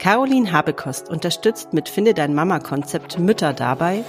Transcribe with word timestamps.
Caroline 0.00 0.50
Habekost 0.50 1.10
unterstützt 1.10 1.74
mit 1.74 1.90
Finde 1.90 2.14
dein 2.14 2.34
Mama-Konzept 2.34 3.18
Mütter 3.18 3.52
dabei, 3.52 4.02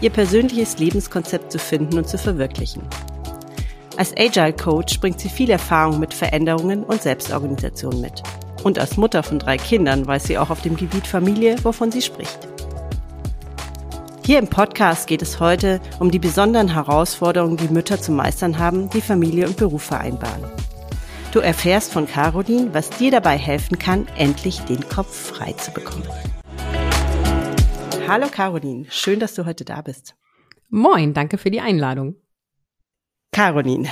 ihr 0.00 0.10
persönliches 0.10 0.78
Lebenskonzept 0.78 1.52
zu 1.52 1.60
finden 1.60 1.98
und 1.98 2.08
zu 2.08 2.18
verwirklichen. 2.18 2.82
Als 3.96 4.12
Agile 4.16 4.52
Coach 4.52 4.98
bringt 4.98 5.20
sie 5.20 5.28
viel 5.28 5.48
Erfahrung 5.50 6.00
mit 6.00 6.12
Veränderungen 6.12 6.82
und 6.82 7.00
Selbstorganisation 7.00 8.00
mit. 8.00 8.24
Und 8.64 8.80
als 8.80 8.96
Mutter 8.96 9.22
von 9.22 9.38
drei 9.38 9.56
Kindern 9.56 10.04
weiß 10.04 10.24
sie 10.24 10.36
auch 10.36 10.50
auf 10.50 10.62
dem 10.62 10.76
Gebiet 10.76 11.06
Familie, 11.06 11.54
wovon 11.62 11.92
sie 11.92 12.02
spricht. 12.02 12.48
Hier 14.24 14.40
im 14.40 14.48
Podcast 14.48 15.06
geht 15.06 15.22
es 15.22 15.38
heute 15.38 15.80
um 16.00 16.10
die 16.10 16.18
besonderen 16.18 16.74
Herausforderungen, 16.74 17.56
die 17.56 17.68
Mütter 17.68 18.00
zu 18.00 18.10
meistern 18.10 18.58
haben, 18.58 18.90
die 18.90 19.00
Familie 19.00 19.46
und 19.46 19.56
Beruf 19.56 19.84
vereinbaren. 19.84 20.42
Du 21.32 21.40
erfährst 21.40 21.92
von 21.92 22.06
Caroline, 22.06 22.72
was 22.72 22.88
dir 22.90 23.10
dabei 23.10 23.36
helfen 23.36 23.78
kann, 23.78 24.06
endlich 24.16 24.60
den 24.60 24.88
Kopf 24.88 25.34
frei 25.34 25.52
zu 25.52 25.72
bekommen. 25.72 26.08
Hallo 28.08 28.28
Caroline, 28.30 28.86
schön, 28.88 29.18
dass 29.18 29.34
du 29.34 29.44
heute 29.44 29.64
da 29.64 29.82
bist. 29.82 30.14
Moin, 30.68 31.12
danke 31.12 31.38
für 31.38 31.50
die 31.50 31.60
Einladung. 31.60 32.14
Caroline, 33.32 33.88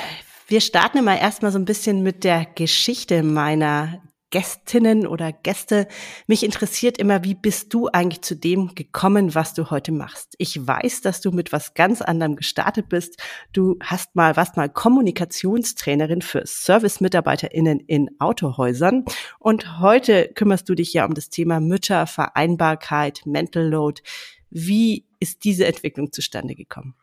wir 0.47 0.61
starten 0.61 0.99
immer 0.99 1.19
erstmal 1.19 1.51
so 1.51 1.59
ein 1.59 1.65
bisschen 1.65 2.03
mit 2.03 2.23
der 2.23 2.45
Geschichte 2.45 3.23
meiner 3.23 4.04
Gästinnen 4.35 5.07
oder 5.07 5.33
Gäste. 5.33 5.87
Mich 6.27 6.43
interessiert 6.43 6.99
immer, 6.99 7.23
wie 7.23 7.37
bist 7.37 7.73
du 7.73 7.87
eigentlich 7.87 8.23
zu 8.23 8.35
dem 8.35 8.75
gekommen, 8.75 9.37
was 9.37 9.55
du 9.55 9.71
heute 9.71 9.93
machst? 9.93 10.35
Ich 10.39 10.67
weiß, 10.67 11.03
dass 11.03 11.21
du 11.21 11.31
mit 11.31 11.53
was 11.53 11.75
ganz 11.75 12.03
anderem 12.03 12.35
gestartet 12.35 12.89
bist. 12.89 13.23
Du 13.53 13.77
hast 13.81 14.17
mal, 14.17 14.37
warst 14.37 14.57
mal 14.57 14.69
Kommunikationstrainerin 14.69 16.21
für 16.21 16.43
Service-MitarbeiterInnen 16.45 17.79
in 17.79 18.11
Autohäusern. 18.19 19.05
Und 19.39 19.79
heute 19.79 20.33
kümmerst 20.35 20.69
du 20.69 20.75
dich 20.75 20.93
ja 20.93 21.07
um 21.07 21.15
das 21.15 21.31
Thema 21.31 21.61
Mütter, 21.61 22.09
Vereinbarkeit, 22.09 23.21
Mental 23.27 23.69
Load. 23.69 24.03
Wie 24.51 25.07
ist 25.21 25.45
diese 25.45 25.65
Entwicklung 25.67 26.11
zustande 26.11 26.57
gekommen? 26.57 26.97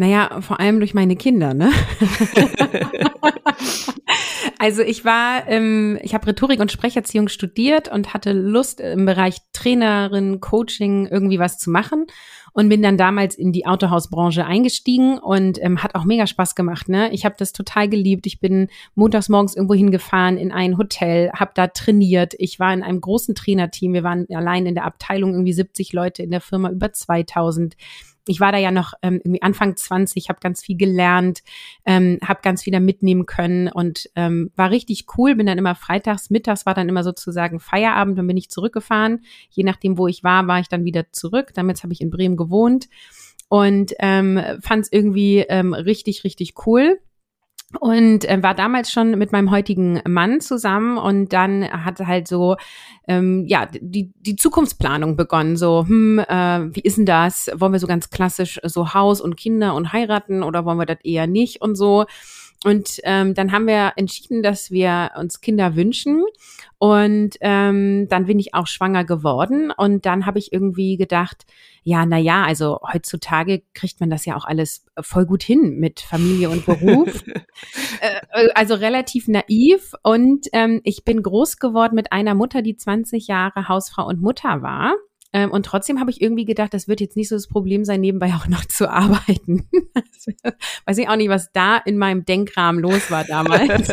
Naja, 0.00 0.40
vor 0.40 0.60
allem 0.60 0.78
durch 0.78 0.94
meine 0.94 1.14
Kinder, 1.14 1.52
ne? 1.52 1.70
Also 4.58 4.82
ich 4.82 5.06
war, 5.06 5.48
ähm, 5.48 5.98
ich 6.02 6.12
habe 6.12 6.26
Rhetorik 6.26 6.60
und 6.60 6.70
Sprecherziehung 6.70 7.28
studiert 7.28 7.90
und 7.90 8.12
hatte 8.12 8.32
Lust 8.32 8.80
im 8.80 9.06
Bereich 9.06 9.38
Trainerin, 9.54 10.40
Coaching 10.40 11.06
irgendwie 11.06 11.38
was 11.38 11.56
zu 11.56 11.70
machen 11.70 12.06
und 12.52 12.68
bin 12.68 12.82
dann 12.82 12.98
damals 12.98 13.36
in 13.36 13.52
die 13.52 13.64
Autohausbranche 13.64 14.44
eingestiegen 14.44 15.18
und 15.18 15.62
ähm, 15.62 15.82
hat 15.82 15.94
auch 15.94 16.04
mega 16.04 16.26
Spaß 16.26 16.54
gemacht. 16.54 16.90
Ne? 16.90 17.10
Ich 17.12 17.24
habe 17.24 17.36
das 17.38 17.54
total 17.54 17.88
geliebt. 17.88 18.26
Ich 18.26 18.38
bin 18.38 18.68
montags 18.94 19.30
morgens 19.30 19.56
irgendwo 19.56 19.74
hingefahren 19.74 20.36
in 20.36 20.52
ein 20.52 20.76
Hotel, 20.76 21.30
habe 21.32 21.52
da 21.54 21.68
trainiert. 21.68 22.34
Ich 22.38 22.60
war 22.60 22.74
in 22.74 22.82
einem 22.82 23.00
großen 23.00 23.34
Trainerteam. 23.34 23.94
Wir 23.94 24.02
waren 24.02 24.26
allein 24.30 24.66
in 24.66 24.74
der 24.74 24.84
Abteilung 24.84 25.32
irgendwie 25.32 25.54
70 25.54 25.94
Leute, 25.94 26.22
in 26.22 26.30
der 26.30 26.42
Firma 26.42 26.70
über 26.70 26.92
2000 26.92 27.76
ich 28.26 28.40
war 28.40 28.52
da 28.52 28.58
ja 28.58 28.70
noch 28.70 28.94
ähm, 29.02 29.20
irgendwie 29.24 29.42
Anfang 29.42 29.76
20, 29.76 30.28
habe 30.28 30.40
ganz 30.40 30.62
viel 30.62 30.76
gelernt, 30.76 31.42
ähm, 31.84 32.18
habe 32.24 32.40
ganz 32.42 32.62
viel 32.62 32.72
da 32.72 32.80
mitnehmen 32.80 33.26
können 33.26 33.68
und 33.68 34.08
ähm, 34.16 34.50
war 34.56 34.70
richtig 34.70 35.06
cool. 35.16 35.34
Bin 35.34 35.46
dann 35.46 35.58
immer 35.58 35.74
freitags, 35.74 36.30
mittags 36.30 36.66
war 36.66 36.74
dann 36.74 36.88
immer 36.88 37.02
sozusagen 37.02 37.60
Feierabend, 37.60 38.18
dann 38.18 38.26
bin 38.26 38.36
ich 38.36 38.50
zurückgefahren. 38.50 39.22
Je 39.50 39.64
nachdem, 39.64 39.98
wo 39.98 40.06
ich 40.06 40.22
war, 40.24 40.46
war 40.46 40.60
ich 40.60 40.68
dann 40.68 40.84
wieder 40.84 41.12
zurück. 41.12 41.52
Damit 41.54 41.82
habe 41.82 41.92
ich 41.92 42.00
in 42.00 42.10
Bremen 42.10 42.36
gewohnt 42.36 42.88
und 43.48 43.92
ähm, 43.98 44.40
fand 44.60 44.84
es 44.84 44.92
irgendwie 44.92 45.38
ähm, 45.48 45.74
richtig, 45.74 46.24
richtig 46.24 46.54
cool 46.66 46.98
und 47.78 48.28
äh, 48.28 48.42
war 48.42 48.54
damals 48.54 48.90
schon 48.90 49.16
mit 49.16 49.30
meinem 49.30 49.50
heutigen 49.50 50.00
Mann 50.08 50.40
zusammen 50.40 50.98
und 50.98 51.32
dann 51.32 51.62
hat 51.70 52.00
halt 52.00 52.26
so 52.26 52.56
ähm, 53.06 53.44
ja 53.46 53.66
die 53.66 54.12
die 54.18 54.34
Zukunftsplanung 54.34 55.16
begonnen. 55.16 55.56
So 55.56 55.84
hm 55.86 56.18
äh, 56.18 56.74
wie 56.74 56.80
ist 56.80 56.98
denn 56.98 57.06
das? 57.06 57.50
Wollen 57.54 57.72
wir 57.72 57.78
so 57.78 57.86
ganz 57.86 58.10
klassisch 58.10 58.58
so 58.64 58.92
Haus 58.92 59.20
und 59.20 59.36
Kinder 59.36 59.74
und 59.74 59.92
heiraten 59.92 60.42
oder 60.42 60.64
wollen 60.64 60.78
wir 60.78 60.86
das 60.86 60.98
eher 61.04 61.28
nicht 61.28 61.62
und 61.62 61.76
so 61.76 62.06
und 62.62 63.00
ähm, 63.04 63.32
dann 63.32 63.52
haben 63.52 63.66
wir 63.66 63.92
entschieden, 63.96 64.42
dass 64.42 64.70
wir 64.70 65.12
uns 65.16 65.40
Kinder 65.40 65.76
wünschen. 65.76 66.22
Und 66.76 67.36
ähm, 67.40 68.06
dann 68.08 68.26
bin 68.26 68.38
ich 68.38 68.52
auch 68.54 68.66
schwanger 68.66 69.04
geworden. 69.04 69.72
Und 69.74 70.04
dann 70.04 70.26
habe 70.26 70.38
ich 70.38 70.52
irgendwie 70.52 70.98
gedacht, 70.98 71.46
ja, 71.84 72.04
na 72.04 72.18
ja, 72.18 72.44
also 72.44 72.78
heutzutage 72.92 73.62
kriegt 73.72 74.00
man 74.00 74.10
das 74.10 74.26
ja 74.26 74.36
auch 74.36 74.44
alles 74.44 74.84
voll 75.00 75.24
gut 75.24 75.42
hin 75.42 75.78
mit 75.78 76.00
Familie 76.00 76.50
und 76.50 76.66
Beruf. 76.66 77.24
Äh, 78.00 78.46
äh, 78.46 78.48
also 78.54 78.74
relativ 78.74 79.28
naiv. 79.28 79.92
Und 80.02 80.46
ähm, 80.54 80.80
ich 80.84 81.04
bin 81.04 81.22
groß 81.22 81.58
geworden 81.58 81.94
mit 81.94 82.12
einer 82.12 82.34
Mutter, 82.34 82.62
die 82.62 82.76
20 82.76 83.26
Jahre 83.26 83.68
Hausfrau 83.68 84.06
und 84.06 84.22
Mutter 84.22 84.62
war. 84.62 84.94
Ähm, 85.32 85.50
und 85.50 85.64
trotzdem 85.64 86.00
habe 86.00 86.10
ich 86.10 86.20
irgendwie 86.20 86.44
gedacht, 86.44 86.74
das 86.74 86.88
wird 86.88 87.00
jetzt 87.00 87.16
nicht 87.16 87.28
so 87.28 87.36
das 87.36 87.46
Problem 87.46 87.84
sein, 87.84 88.00
nebenbei 88.00 88.34
auch 88.34 88.48
noch 88.48 88.64
zu 88.64 88.90
arbeiten. 88.90 89.68
weiß 90.86 90.98
ich 90.98 91.08
auch 91.08 91.16
nicht, 91.16 91.28
was 91.28 91.52
da 91.52 91.76
in 91.78 91.98
meinem 91.98 92.24
Denkrahmen 92.24 92.80
los 92.82 93.10
war 93.10 93.24
damals. 93.24 93.88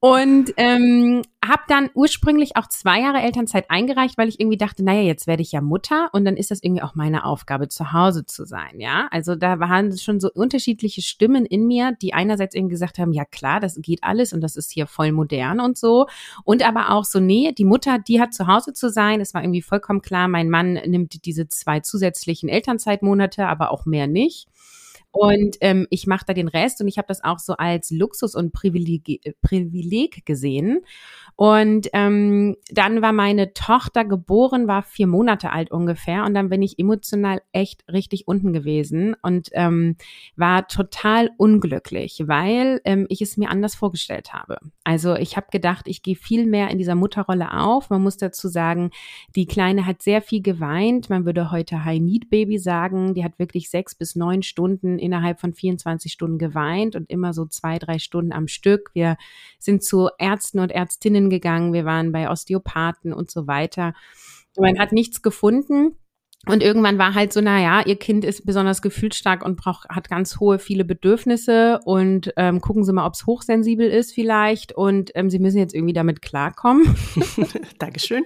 und 0.00 0.52
ähm, 0.56 1.22
habe 1.44 1.62
dann 1.66 1.90
ursprünglich 1.94 2.56
auch 2.56 2.68
zwei 2.68 3.00
Jahre 3.00 3.20
Elternzeit 3.20 3.68
eingereicht, 3.68 4.16
weil 4.16 4.28
ich 4.28 4.38
irgendwie 4.38 4.56
dachte, 4.56 4.84
naja, 4.84 5.02
jetzt 5.02 5.26
werde 5.26 5.42
ich 5.42 5.52
ja 5.52 5.60
Mutter 5.60 6.08
und 6.12 6.24
dann 6.24 6.36
ist 6.36 6.50
das 6.50 6.62
irgendwie 6.62 6.82
auch 6.82 6.94
meine 6.94 7.24
Aufgabe, 7.24 7.68
zu 7.68 7.92
Hause 7.92 8.24
zu 8.24 8.44
sein, 8.44 8.78
ja. 8.78 9.08
Also 9.10 9.34
da 9.34 9.58
waren 9.58 9.96
schon 9.98 10.20
so 10.20 10.30
unterschiedliche 10.32 11.02
Stimmen 11.02 11.44
in 11.44 11.66
mir, 11.66 11.96
die 12.00 12.14
einerseits 12.14 12.54
irgendwie 12.54 12.72
gesagt 12.72 12.98
haben, 12.98 13.12
ja 13.12 13.24
klar, 13.24 13.58
das 13.58 13.76
geht 13.80 14.04
alles 14.04 14.32
und 14.32 14.40
das 14.40 14.56
ist 14.56 14.70
hier 14.70 14.86
voll 14.86 15.10
modern 15.10 15.60
und 15.60 15.76
so. 15.76 16.06
Und 16.44 16.66
aber 16.66 16.90
auch 16.90 17.04
so, 17.04 17.18
nee, 17.18 17.52
die 17.52 17.64
Mutter, 17.64 17.98
die 17.98 18.20
hat 18.20 18.34
zu 18.34 18.46
Hause 18.46 18.72
zu 18.72 18.81
sein. 18.88 19.20
Es 19.20 19.34
war 19.34 19.42
irgendwie 19.42 19.62
vollkommen 19.62 20.02
klar, 20.02 20.28
mein 20.28 20.50
Mann 20.50 20.74
nimmt 20.74 21.24
diese 21.24 21.48
zwei 21.48 21.80
zusätzlichen 21.80 22.48
Elternzeitmonate, 22.48 23.46
aber 23.46 23.70
auch 23.70 23.86
mehr 23.86 24.06
nicht. 24.06 24.48
Und 25.12 25.58
ähm, 25.60 25.86
ich 25.90 26.06
mache 26.06 26.24
da 26.26 26.32
den 26.32 26.48
Rest 26.48 26.80
und 26.80 26.88
ich 26.88 26.96
habe 26.96 27.06
das 27.06 27.22
auch 27.22 27.38
so 27.38 27.52
als 27.52 27.90
Luxus 27.90 28.34
und 28.34 28.52
Privileg, 28.52 29.20
Privileg 29.42 30.24
gesehen. 30.24 30.80
Und 31.36 31.88
ähm, 31.92 32.56
dann 32.70 33.02
war 33.02 33.12
meine 33.12 33.52
Tochter 33.52 34.04
geboren, 34.06 34.68
war 34.68 34.82
vier 34.82 35.06
Monate 35.06 35.52
alt 35.52 35.70
ungefähr. 35.70 36.24
Und 36.24 36.32
dann 36.32 36.48
bin 36.48 36.62
ich 36.62 36.78
emotional 36.78 37.42
echt 37.52 37.84
richtig 37.92 38.26
unten 38.26 38.54
gewesen 38.54 39.14
und 39.22 39.50
ähm, 39.52 39.96
war 40.36 40.66
total 40.66 41.30
unglücklich, 41.36 42.22
weil 42.26 42.80
ähm, 42.84 43.06
ich 43.10 43.20
es 43.20 43.36
mir 43.36 43.50
anders 43.50 43.74
vorgestellt 43.74 44.32
habe. 44.32 44.58
Also 44.84 45.14
ich 45.14 45.36
habe 45.36 45.48
gedacht, 45.50 45.88
ich 45.88 46.02
gehe 46.02 46.16
viel 46.16 46.46
mehr 46.46 46.70
in 46.70 46.78
dieser 46.78 46.94
Mutterrolle 46.94 47.52
auf. 47.52 47.90
Man 47.90 48.02
muss 48.02 48.16
dazu 48.16 48.48
sagen, 48.48 48.90
die 49.36 49.46
Kleine 49.46 49.86
hat 49.86 50.00
sehr 50.00 50.22
viel 50.22 50.40
geweint. 50.40 51.10
Man 51.10 51.26
würde 51.26 51.50
heute 51.50 51.84
High-Need-Baby 51.84 52.58
sagen. 52.58 53.14
Die 53.14 53.24
hat 53.24 53.38
wirklich 53.38 53.68
sechs 53.68 53.94
bis 53.94 54.16
neun 54.16 54.42
Stunden 54.42 54.98
innerhalb 55.02 55.40
von 55.40 55.52
24 55.52 56.12
Stunden 56.12 56.38
geweint 56.38 56.96
und 56.96 57.10
immer 57.10 57.32
so 57.32 57.46
zwei, 57.46 57.78
drei 57.78 57.98
Stunden 57.98 58.32
am 58.32 58.48
Stück. 58.48 58.90
Wir 58.94 59.16
sind 59.58 59.84
zu 59.84 60.08
Ärzten 60.18 60.60
und 60.60 60.72
Ärztinnen 60.72 61.30
gegangen, 61.30 61.72
wir 61.72 61.84
waren 61.84 62.12
bei 62.12 62.30
Osteopathen 62.30 63.12
und 63.12 63.30
so 63.30 63.46
weiter. 63.46 63.94
Man 64.56 64.78
hat 64.78 64.92
nichts 64.92 65.22
gefunden. 65.22 65.96
Und 66.46 66.60
irgendwann 66.60 66.98
war 66.98 67.14
halt 67.14 67.32
so, 67.32 67.40
na 67.40 67.60
ja, 67.60 67.86
ihr 67.86 67.96
Kind 67.96 68.24
ist 68.24 68.44
besonders 68.44 68.82
gefühlsstark 68.82 69.44
und 69.44 69.56
braucht, 69.56 69.88
hat 69.88 70.08
ganz 70.08 70.40
hohe, 70.40 70.58
viele 70.58 70.84
Bedürfnisse 70.84 71.78
und 71.84 72.32
ähm, 72.36 72.60
gucken 72.60 72.82
Sie 72.82 72.92
mal, 72.92 73.06
ob 73.06 73.14
es 73.14 73.26
hochsensibel 73.26 73.88
ist 73.88 74.12
vielleicht 74.12 74.72
und 74.72 75.12
ähm, 75.14 75.30
Sie 75.30 75.38
müssen 75.38 75.58
jetzt 75.58 75.72
irgendwie 75.72 75.92
damit 75.92 76.20
klarkommen. 76.20 76.96
Dankeschön. 77.78 78.24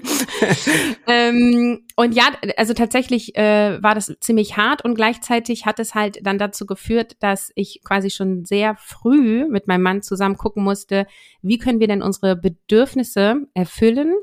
ähm, 1.06 1.84
und 1.94 2.14
ja, 2.14 2.30
also 2.56 2.72
tatsächlich 2.72 3.36
äh, 3.36 3.82
war 3.82 3.94
das 3.94 4.14
ziemlich 4.20 4.56
hart 4.56 4.82
und 4.82 4.94
gleichzeitig 4.94 5.66
hat 5.66 5.78
es 5.78 5.94
halt 5.94 6.18
dann 6.22 6.38
dazu 6.38 6.64
geführt, 6.64 7.16
dass 7.20 7.52
ich 7.54 7.82
quasi 7.84 8.08
schon 8.08 8.46
sehr 8.46 8.76
früh 8.76 9.46
mit 9.46 9.66
meinem 9.66 9.82
Mann 9.82 10.00
zusammen 10.00 10.38
gucken 10.38 10.64
musste, 10.64 11.06
wie 11.42 11.58
können 11.58 11.80
wir 11.80 11.88
denn 11.88 12.00
unsere 12.00 12.34
Bedürfnisse 12.34 13.46
erfüllen 13.52 14.14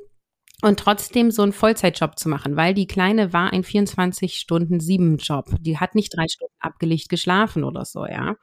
und 0.64 0.80
trotzdem 0.80 1.30
so 1.30 1.42
einen 1.44 1.54
Vollzeitjob 1.54 2.18
zu 2.18 2.30
machen, 2.30 2.56
weil 2.56 2.74
die 2.74 2.88
Kleine 2.88 3.34
war 3.34 3.52
ein 3.52 3.64
24-Stunden-Sieben-Job. 3.64 5.46
Die 5.60 5.78
hat 5.78 5.94
nicht 5.94 6.16
drei 6.16 6.26
Stunden 6.28 6.54
abgelegt 6.60 7.10
geschlafen 7.10 7.64
oder 7.64 7.86
so, 7.86 8.06
ja. 8.06 8.36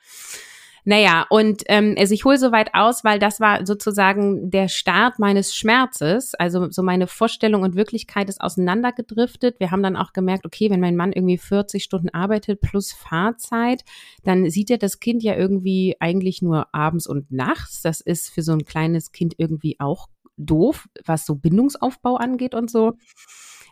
Naja, 0.84 1.26
und 1.28 1.62
ähm, 1.66 1.94
also 1.98 2.14
ich 2.14 2.24
hole 2.24 2.38
so 2.38 2.52
weit 2.52 2.74
aus, 2.74 3.04
weil 3.04 3.18
das 3.18 3.38
war 3.38 3.66
sozusagen 3.66 4.50
der 4.50 4.68
Start 4.68 5.18
meines 5.18 5.54
Schmerzes. 5.54 6.34
Also 6.34 6.70
so 6.70 6.82
meine 6.82 7.06
Vorstellung 7.06 7.62
und 7.62 7.76
Wirklichkeit 7.76 8.28
ist 8.28 8.40
auseinandergedriftet. 8.40 9.60
Wir 9.60 9.70
haben 9.70 9.82
dann 9.82 9.96
auch 9.96 10.12
gemerkt, 10.12 10.46
okay, 10.46 10.70
wenn 10.70 10.80
mein 10.80 10.96
Mann 10.96 11.12
irgendwie 11.12 11.38
40 11.38 11.84
Stunden 11.84 12.08
arbeitet 12.10 12.60
plus 12.60 12.92
Fahrzeit, 12.92 13.84
dann 14.24 14.48
sieht 14.48 14.70
er 14.70 14.78
das 14.78 15.00
Kind 15.00 15.22
ja 15.22 15.36
irgendwie 15.36 15.96
eigentlich 16.00 16.40
nur 16.40 16.74
abends 16.74 17.06
und 17.06 17.30
nachts. 17.30 17.82
Das 17.82 18.00
ist 18.00 18.30
für 18.30 18.42
so 18.42 18.52
ein 18.52 18.64
kleines 18.64 19.12
Kind 19.12 19.34
irgendwie 19.36 19.78
auch 19.80 20.08
doof, 20.46 20.88
was 21.04 21.26
so 21.26 21.34
Bindungsaufbau 21.34 22.16
angeht 22.16 22.54
und 22.54 22.70
so. 22.70 22.94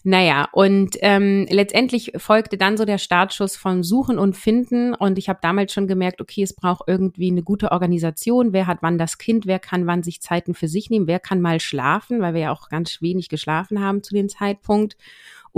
Naja, 0.05 0.49
und 0.53 0.97
ähm, 1.01 1.47
letztendlich 1.51 2.13
folgte 2.17 2.57
dann 2.57 2.77
so 2.77 2.85
der 2.85 2.99
Startschuss 2.99 3.57
von 3.57 3.83
Suchen 3.83 4.19
und 4.19 4.37
Finden. 4.37 4.95
Und 4.95 5.19
ich 5.19 5.29
habe 5.29 5.41
damals 5.43 5.73
schon 5.73 5.89
gemerkt, 5.89 6.21
okay, 6.21 6.43
es 6.43 6.55
braucht 6.55 6.85
irgendwie 6.87 7.31
eine 7.31 7.43
gute 7.43 7.73
Organisation. 7.73 8.53
Wer 8.53 8.67
hat 8.67 8.79
wann 8.81 8.97
das 8.97 9.19
Kind? 9.19 9.47
Wer 9.47 9.59
kann 9.59 9.87
wann 9.87 10.03
sich 10.03 10.23
Zeiten 10.23 10.55
für 10.55 10.69
sich 10.69 10.89
nehmen? 10.89 11.09
Wer 11.09 11.21
kann 11.21 11.41
mal 11.41 11.61
schlafen? 11.61 12.21
Weil 12.21 12.35
wir 12.35 12.41
ja 12.43 12.53
auch 12.53 12.69
ganz 12.69 13.03
wenig 13.03 13.29
geschlafen 13.29 13.81
haben 13.81 14.03
zu 14.03 14.15
dem 14.15 14.29
Zeitpunkt 14.29 14.97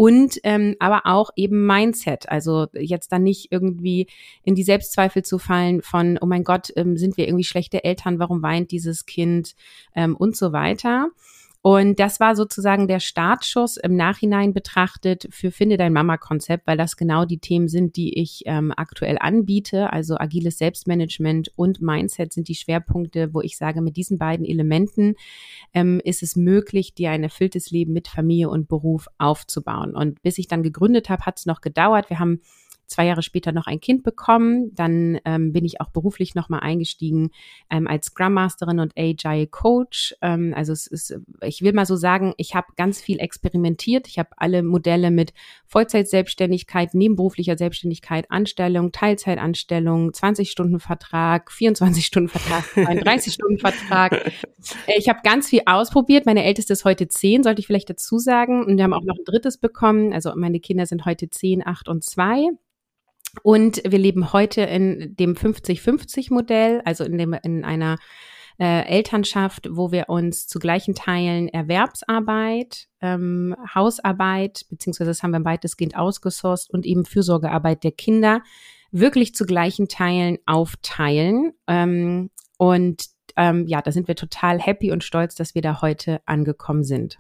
und 0.01 0.41
ähm, 0.45 0.77
aber 0.79 1.03
auch 1.05 1.29
eben 1.37 1.67
Mindset. 1.67 2.27
Also 2.31 2.69
jetzt 2.73 3.13
dann 3.13 3.23
nicht 3.23 3.53
irgendwie 3.53 4.07
in 4.43 4.55
die 4.55 4.63
Selbstzweifel 4.63 5.23
zu 5.23 5.39
fallen 5.39 5.83
von, 5.83 6.19
oh 6.23 6.25
mein 6.25 6.43
Gott, 6.43 6.73
ähm, 6.77 6.97
sind 6.97 7.19
wir 7.19 7.29
irgendwie 7.29 7.45
schlechte 7.45 7.85
Eltern, 7.85 8.19
warum 8.19 8.41
weint 8.41 8.71
dieses 8.71 9.05
Kind 9.05 9.55
ähm, 9.95 10.17
und 10.17 10.39
so 10.39 10.55
weiter. 10.55 11.11
Und 11.63 12.01
das 12.01 12.21
war 12.21 12.37
sozusagen 12.37 12.89
der 12.89 13.01
Startschuss 13.01 13.77
im 13.77 13.95
Nachhinein 13.95 14.55
betrachtet 14.55 15.29
für 15.31 15.51
Finde 15.51 15.77
dein 15.77 15.93
Mama-Konzept, 15.93 16.67
weil 16.67 16.79
das 16.79 16.97
genau 16.97 17.27
die 17.27 17.39
Themen 17.39 17.69
sind, 17.69 17.97
die 17.97 18.19
ich 18.19 18.43
ähm, 18.47 18.73
aktuell 18.75 19.19
anbiete. 19.21 19.93
Also 19.93 20.17
agiles 20.17 20.57
Selbstmanagement 20.57 21.53
und 21.57 21.83
Mindset 21.83 22.33
sind 22.33 22.49
die 22.49 22.55
Schwerpunkte, 22.55 23.35
wo 23.35 23.43
ich 23.43 23.59
sage, 23.59 23.83
mit 23.83 23.97
diesen 23.97 24.17
beiden 24.17 24.47
Elementen 24.47 25.17
ähm, 25.75 26.01
ist 26.03 26.23
es 26.23 26.35
möglich, 26.35 26.95
dir 26.95 27.11
ein 27.11 27.25
erfülltes 27.25 27.71
Leben 27.71 27.93
mit 27.93 28.09
Familie 28.09 28.49
und 28.49 28.67
Beruf 28.67 29.09
aufzubauen. 29.19 29.95
Und 29.95 30.23
bis 30.23 30.39
ich 30.39 30.49
dann 30.49 30.63
gegründet 30.63 31.11
habe, 31.11 31.27
hat 31.27 31.39
es 31.39 31.45
noch 31.45 31.61
gedauert. 31.61 32.09
Wir 32.09 32.21
haben 32.21 32.41
zwei 32.91 33.07
Jahre 33.07 33.23
später 33.23 33.53
noch 33.53 33.67
ein 33.67 33.81
Kind 33.81 34.03
bekommen. 34.03 34.75
Dann 34.75 35.21
ähm, 35.25 35.53
bin 35.53 35.65
ich 35.65 35.81
auch 35.81 35.91
beruflich 35.91 36.35
nochmal 36.35 36.61
eingestiegen 36.61 37.31
ähm, 37.71 37.87
als 37.87 38.07
Scrum 38.07 38.35
Masterin 38.35 38.81
und 38.81 38.93
Agile 38.99 39.47
Coach. 39.47 40.15
Ähm, 40.21 40.53
also 40.57 40.73
es 40.73 40.87
ist, 40.87 41.19
ich 41.43 41.63
will 41.63 41.73
mal 41.73 41.87
so 41.87 41.97
sagen, 41.97 42.35
ich 42.37 42.55
habe 42.55 42.67
ganz 42.77 43.01
viel 43.01 43.21
experimentiert. 43.21 44.09
Ich 44.09 44.19
habe 44.19 44.31
alle 44.37 44.63
Modelle 44.63 45.11
mit 45.11 45.33
Vollzeitselbstständigkeit, 45.67 46.95
nebenberuflicher 46.95 47.57
Selbstständigkeit, 47.57 48.31
Anstellung, 48.31 48.91
Teilzeitanstellung, 48.91 50.11
20-Stunden-Vertrag, 50.11 51.51
24-Stunden-Vertrag, 51.51 52.65
32-Stunden-Vertrag. 52.75 54.33
Ich 54.99 55.09
habe 55.09 55.21
ganz 55.25 55.49
viel 55.49 55.63
ausprobiert. 55.65 56.27
Meine 56.27 56.45
älteste 56.45 56.75
ist 56.75 56.85
heute 56.85 57.09
zehn, 57.09 57.43
sollte 57.43 57.61
ich 57.61 57.67
vielleicht 57.67 57.89
dazu 57.89 58.19
sagen. 58.19 58.65
Und 58.65 58.77
wir 58.77 58.85
haben 58.85 58.93
auch 58.93 59.05
noch 59.05 59.17
ein 59.17 59.25
drittes 59.25 59.57
bekommen. 59.57 60.13
Also 60.13 60.33
meine 60.37 60.61
Kinder 60.61 60.85
sind 60.85 61.07
heute 61.07 61.31
zehn, 61.31 61.67
acht 61.67 61.89
und 61.89 62.05
zwei. 62.05 62.51
Und 63.43 63.83
wir 63.85 63.99
leben 63.99 64.33
heute 64.33 64.63
in 64.63 65.15
dem 65.17 65.35
50-50-Modell, 65.35 66.83
also 66.85 67.05
in, 67.05 67.19
dem, 67.19 67.33
in 67.33 67.65
einer 67.65 67.97
äh, 68.59 68.87
Elternschaft, 68.87 69.69
wo 69.71 69.93
wir 69.93 70.09
uns 70.09 70.47
zu 70.47 70.59
gleichen 70.59 70.95
Teilen 70.95 71.49
Erwerbsarbeit, 71.49 72.89
ähm, 73.01 73.57
Hausarbeit, 73.75 74.67
beziehungsweise 74.69 75.11
das 75.11 75.23
haben 75.23 75.31
wir 75.31 75.45
weitestgehend 75.45 75.97
ausgesourced 75.97 76.71
und 76.71 76.85
eben 76.85 77.05
Fürsorgearbeit 77.05 77.85
der 77.85 77.93
Kinder 77.93 78.43
wirklich 78.93 79.35
zu 79.35 79.47
gleichen 79.47 79.89
Teilen 79.89 80.39
aufteilen. 80.47 81.53
Ähm, 81.67 82.31
und 82.59 83.05
ähm, 83.37 83.67
ja, 83.67 83.81
da 83.81 83.93
sind 83.93 84.09
wir 84.09 84.17
total 84.17 84.61
happy 84.61 84.93
und 84.93 85.05
stolz, 85.05 85.35
dass 85.35 85.55
wir 85.55 85.63
da 85.63 85.81
heute 85.81 86.21
angekommen 86.27 86.85
sind. 86.85 87.19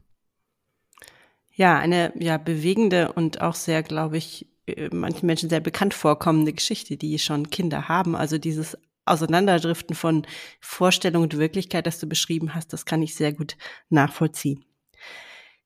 Ja, 1.53 1.79
eine 1.79 2.13
ja 2.19 2.39
bewegende 2.39 3.13
und 3.13 3.41
auch 3.41 3.55
sehr, 3.55 3.83
glaube 3.83 4.17
ich, 4.17 4.50
manchen 4.93 5.27
Menschen 5.27 5.51
sehr 5.51 5.61
bekannt 5.61 5.95
vorkommende 5.95 6.53
Geschichte, 6.53 6.97
die 6.97 7.19
schon 7.19 7.51
Kinder 7.51 7.89
haben. 7.89 8.17
Also 8.17 8.39
dieses 8.39 8.77
Auseinanderdriften 9.05 9.97
von 9.97 10.27
Vorstellung 10.61 11.25
und 11.25 11.37
Wirklichkeit, 11.37 11.87
das 11.87 11.99
du 11.99 12.07
beschrieben 12.07 12.55
hast, 12.55 12.73
das 12.73 12.85
kann 12.85 13.03
ich 13.03 13.15
sehr 13.15 13.33
gut 13.33 13.57
nachvollziehen. 13.89 14.65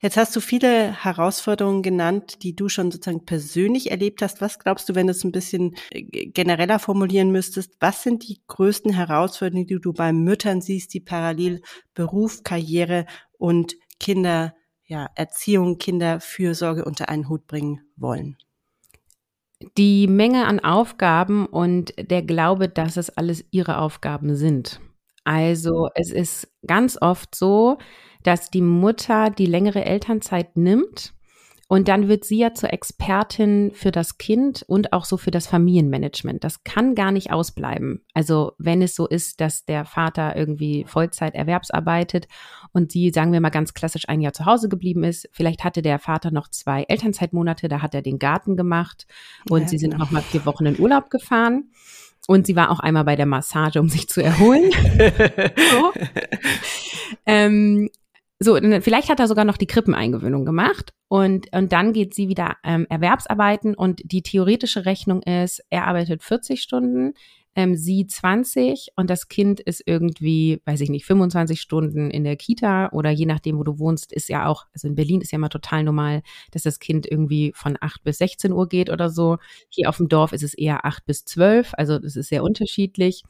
Jetzt 0.05 0.19
hast 0.19 0.37
du 0.37 0.41
viele 0.41 1.03
Herausforderungen 1.03 1.83
genannt, 1.83 2.43
die 2.43 2.55
du 2.55 2.69
schon 2.69 2.91
sozusagen 2.91 3.25
persönlich 3.25 3.91
erlebt 3.91 4.21
hast. 4.21 4.43
Was 4.43 4.59
glaubst 4.59 4.87
du, 4.87 4.95
wenn 4.95 5.07
du 5.07 5.13
es 5.13 5.25
ein 5.25 5.33
bisschen 5.33 5.77
äh, 5.91 6.03
genereller 6.03 6.79
formulieren 6.79 7.31
müsstest? 7.31 7.77
Was 7.81 8.03
sind 8.03 8.29
die 8.29 8.43
größten 8.47 8.93
Herausforderungen, 8.93 9.67
die 9.67 9.81
du 9.81 9.95
bei 9.95 10.13
Müttern 10.13 10.61
siehst, 10.61 10.93
die 10.93 11.01
parallel 11.01 11.63
Beruf, 11.95 12.43
Karriere 12.43 13.07
und 13.39 13.77
Kinder, 13.99 14.55
ja, 14.85 15.09
Erziehung, 15.15 15.79
Kinderfürsorge 15.79 16.85
unter 16.85 17.09
einen 17.09 17.31
Hut 17.31 17.47
bringen 17.47 17.81
wollen? 17.97 18.37
Die 19.77 20.07
Menge 20.07 20.47
an 20.47 20.61
Aufgaben 20.61 21.47
und 21.47 21.95
der 21.99 22.23
Glaube, 22.23 22.69
dass 22.69 22.97
es 22.97 23.11
alles 23.11 23.45
ihre 23.51 23.79
Aufgaben 23.79 24.37
sind. 24.37 24.81
Also 25.25 25.89
es 25.95 26.11
ist 26.13 26.49
ganz 26.67 26.99
oft 27.01 27.35
so, 27.35 27.79
dass 28.23 28.51
die 28.51 28.63
Mutter 28.63 29.31
die 29.31 29.47
längere 29.47 29.85
Elternzeit 29.85 30.57
nimmt 30.57 31.14
und 31.75 31.89
dann 31.89 32.07
wird 32.07 32.25
sie 32.25 32.39
ja 32.39 32.55
zur 32.55 32.73
Expertin 32.73 33.73
für 33.75 33.91
das 33.91 34.17
Kind 34.17 34.63
und 34.69 34.93
auch 34.93 35.05
so 35.05 35.17
für 35.17 35.33
das 35.33 35.49
Familienmanagement. 35.49 36.45
Das 36.45 36.63
kann 36.63 36.95
gar 36.95 37.11
nicht 37.11 37.33
ausbleiben. 37.33 38.05
Also 38.15 38.53
wenn 38.59 38.81
es 38.81 38.95
so 38.95 39.09
ist, 39.09 39.41
dass 39.41 39.65
der 39.65 39.85
Vater 39.85 40.37
irgendwie 40.37 40.85
Vollzeit 40.87 41.35
erwerbsarbeitet 41.35 42.29
und 42.71 42.93
sie, 42.93 43.11
sagen 43.11 43.33
wir 43.33 43.41
mal 43.41 43.51
ganz 43.51 43.75
klassisch, 43.75 44.09
ein 44.09 44.21
Jahr 44.21 44.33
zu 44.33 44.47
Hause 44.47 44.69
geblieben 44.69 45.03
ist, 45.03 45.29
vielleicht 45.33 45.65
hatte 45.65 45.83
der 45.83 45.99
Vater 45.99 46.31
noch 46.31 46.47
zwei 46.47 46.85
Elternzeitmonate, 46.85 47.67
da 47.67 47.83
hat 47.83 47.93
er 47.93 48.03
den 48.03 48.21
Garten 48.21 48.57
gemacht 48.57 49.09
und 49.51 49.63
ja, 49.63 49.67
sie 49.67 49.79
sind 49.79 49.91
genau. 49.91 50.05
noch 50.05 50.13
mal 50.13 50.23
vier 50.23 50.47
Wochen 50.47 50.67
in 50.67 50.79
Urlaub 50.79 51.11
gefahren. 51.11 51.73
Und 52.29 52.47
sie 52.47 52.55
war 52.55 52.71
auch 52.71 52.79
einmal 52.79 53.05
bei 53.05 53.17
der 53.17 53.27
Massage, 53.27 53.81
um 53.81 53.89
sich 53.89 54.09
zu 54.09 54.23
erholen. 54.23 54.71
so. 55.73 55.93
ähm, 57.27 57.91
so, 58.41 58.59
vielleicht 58.81 59.09
hat 59.09 59.21
er 59.21 59.29
sogar 59.29 59.45
noch 59.45 59.57
die 59.57 59.67
Krippeneingewöhnung 59.67 60.45
gemacht 60.45 60.93
und, 61.09 61.47
und 61.55 61.73
dann 61.73 61.93
geht 61.93 62.15
sie 62.15 62.29
wieder 62.29 62.57
ähm, 62.65 62.87
Erwerbsarbeiten 62.89 63.75
und 63.75 64.01
die 64.05 64.23
theoretische 64.23 64.85
Rechnung 64.85 65.23
ist, 65.23 65.63
er 65.71 65.87
arbeitet 65.87 66.23
40 66.23 66.61
Stunden, 66.61 67.15
ähm, 67.57 67.77
sie 67.77 68.07
20 68.07 68.89
und 68.97 69.11
das 69.11 69.29
Kind 69.29 69.61
ist 69.61 69.83
irgendwie, 69.87 70.61
weiß 70.65 70.81
ich 70.81 70.91
nicht, 70.91 71.07
25 71.07 71.61
Stunden 71.61 72.11
in 72.11 72.25
der 72.25 72.37
Kita 72.37 72.91
oder 72.91 73.11
je 73.11 73.27
nachdem, 73.27 73.59
wo 73.59 73.63
du 73.63 73.79
wohnst, 73.79 74.13
ist 74.13 74.29
ja 74.29 74.47
auch, 74.47 74.67
also 74.73 74.89
in 74.89 74.95
Berlin 74.97 75.21
ist 75.21 75.31
ja 75.31 75.39
mal 75.39 75.49
total 75.49 75.85
normal, 75.85 76.23
dass 76.51 76.63
das 76.63 76.81
Kind 76.81 77.07
irgendwie 77.07 77.53
von 77.55 77.77
8 77.81 78.03
bis 78.03 78.19
16 78.19 78.53
Uhr 78.53 78.69
geht 78.69 78.91
oder 78.91 79.11
so. 79.11 79.39
Hier 79.69 79.89
auf 79.89 79.99
dem 79.99 80.09
Dorf 80.09 80.33
ist 80.33 80.43
es 80.43 80.55
eher 80.55 80.85
8 80.85 81.07
bis 81.07 81.25
12, 81.25 81.75
also 81.75 81.99
das 81.99 82.17
ist 82.17 82.29
sehr 82.29 82.43
unterschiedlich. 82.43 83.23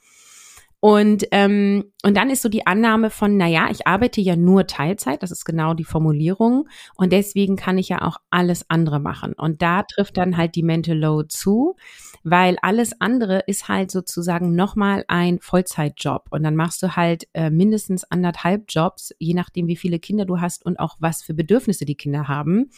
Und, 0.85 1.25
ähm, 1.31 1.85
und 2.05 2.15
dann 2.15 2.29
ist 2.29 2.43
so 2.43 2.51
die 2.51 2.67
Annahme 2.67 3.09
von, 3.09 3.39
na 3.39 3.47
ja, 3.47 3.71
ich 3.71 3.87
arbeite 3.87 4.21
ja 4.21 4.37
nur 4.37 4.67
Teilzeit, 4.67 5.23
das 5.23 5.31
ist 5.31 5.47
genau 5.47 5.73
die 5.73 5.83
Formulierung. 5.83 6.69
Und 6.95 7.11
deswegen 7.11 7.57
kann 7.57 7.79
ich 7.79 7.89
ja 7.89 8.03
auch 8.03 8.19
alles 8.29 8.67
andere 8.69 9.01
machen. 9.01 9.33
Und 9.33 9.63
da 9.63 9.85
trifft 9.85 10.19
dann 10.19 10.37
halt 10.37 10.57
die 10.57 10.63
Mental 10.63 10.95
Load 10.95 11.29
zu, 11.31 11.77
weil 12.25 12.57
alles 12.63 13.01
andere 13.01 13.45
ist 13.47 13.69
halt 13.69 13.91
sozusagen 13.91 14.55
nochmal 14.55 15.05
ein 15.09 15.39
Vollzeitjob. 15.41 16.27
Und 16.31 16.43
dann 16.43 16.57
machst 16.57 16.83
du 16.83 16.97
halt 16.97 17.29
äh, 17.35 17.51
mindestens 17.51 18.05
anderthalb 18.05 18.65
Jobs, 18.69 19.15
je 19.19 19.35
nachdem, 19.35 19.69
wie 19.69 19.77
viele 19.77 19.99
Kinder 19.99 20.25
du 20.25 20.41
hast 20.41 20.65
und 20.65 20.79
auch 20.81 20.97
was 20.99 21.23
für 21.23 21.35
Bedürfnisse 21.35 21.85
die 21.85 21.97
Kinder 21.97 22.27
haben 22.27 22.71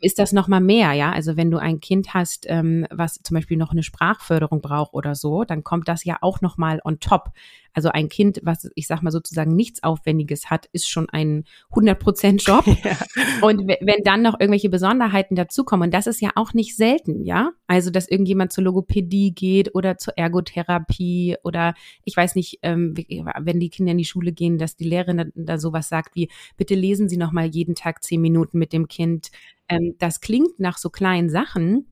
ist 0.00 0.18
das 0.18 0.32
nochmal 0.32 0.60
mehr, 0.60 0.92
ja. 0.92 1.12
Also 1.12 1.36
wenn 1.36 1.50
du 1.50 1.58
ein 1.58 1.80
Kind 1.80 2.12
hast, 2.14 2.46
ähm, 2.48 2.86
was 2.90 3.20
zum 3.22 3.34
Beispiel 3.34 3.56
noch 3.56 3.72
eine 3.72 3.82
Sprachförderung 3.82 4.60
braucht 4.60 4.92
oder 4.92 5.14
so, 5.14 5.44
dann 5.44 5.64
kommt 5.64 5.88
das 5.88 6.04
ja 6.04 6.18
auch 6.20 6.40
nochmal 6.40 6.80
on 6.84 7.00
top. 7.00 7.30
Also 7.74 7.90
ein 7.90 8.08
Kind, 8.08 8.40
was 8.42 8.70
ich 8.74 8.86
sag 8.86 9.02
mal 9.02 9.10
sozusagen 9.10 9.54
nichts 9.54 9.82
Aufwendiges 9.82 10.50
hat, 10.50 10.68
ist 10.72 10.88
schon 10.88 11.08
ein 11.10 11.44
100% 11.72 12.44
Job. 12.44 12.64
Ja. 12.84 12.96
Und 13.42 13.66
wenn 13.66 14.02
dann 14.04 14.22
noch 14.22 14.38
irgendwelche 14.38 14.68
Besonderheiten 14.68 15.34
dazukommen, 15.34 15.88
und 15.88 15.94
das 15.94 16.06
ist 16.06 16.20
ja 16.20 16.30
auch 16.36 16.54
nicht 16.54 16.76
selten, 16.76 17.24
ja. 17.24 17.50
Also 17.66 17.90
dass 17.90 18.08
irgendjemand 18.08 18.52
zur 18.52 18.64
Logopädie 18.64 19.32
geht 19.32 19.74
oder 19.74 19.98
zur 19.98 20.16
Ergotherapie 20.16 21.36
oder 21.42 21.74
ich 22.04 22.16
weiß 22.16 22.34
nicht, 22.36 22.60
ähm, 22.62 22.94
wenn 22.96 23.60
die 23.60 23.70
Kinder 23.70 23.92
in 23.92 23.98
die 23.98 24.04
Schule 24.04 24.32
gehen, 24.32 24.58
dass 24.58 24.76
die 24.76 24.88
Lehrerin 24.88 25.32
da 25.34 25.58
sowas 25.58 25.88
sagt 25.88 26.14
wie, 26.14 26.30
bitte 26.56 26.74
lesen 26.74 27.08
Sie 27.08 27.16
noch 27.16 27.32
mal 27.32 27.46
jeden 27.46 27.74
Tag 27.74 28.02
zehn 28.04 28.20
Minuten 28.20 28.58
mit 28.58 28.72
dem 28.72 28.86
Kind 28.86 29.30
ähm, 29.68 29.94
das 29.98 30.20
klingt 30.20 30.58
nach 30.58 30.78
so 30.78 30.90
kleinen 30.90 31.28
Sachen, 31.28 31.86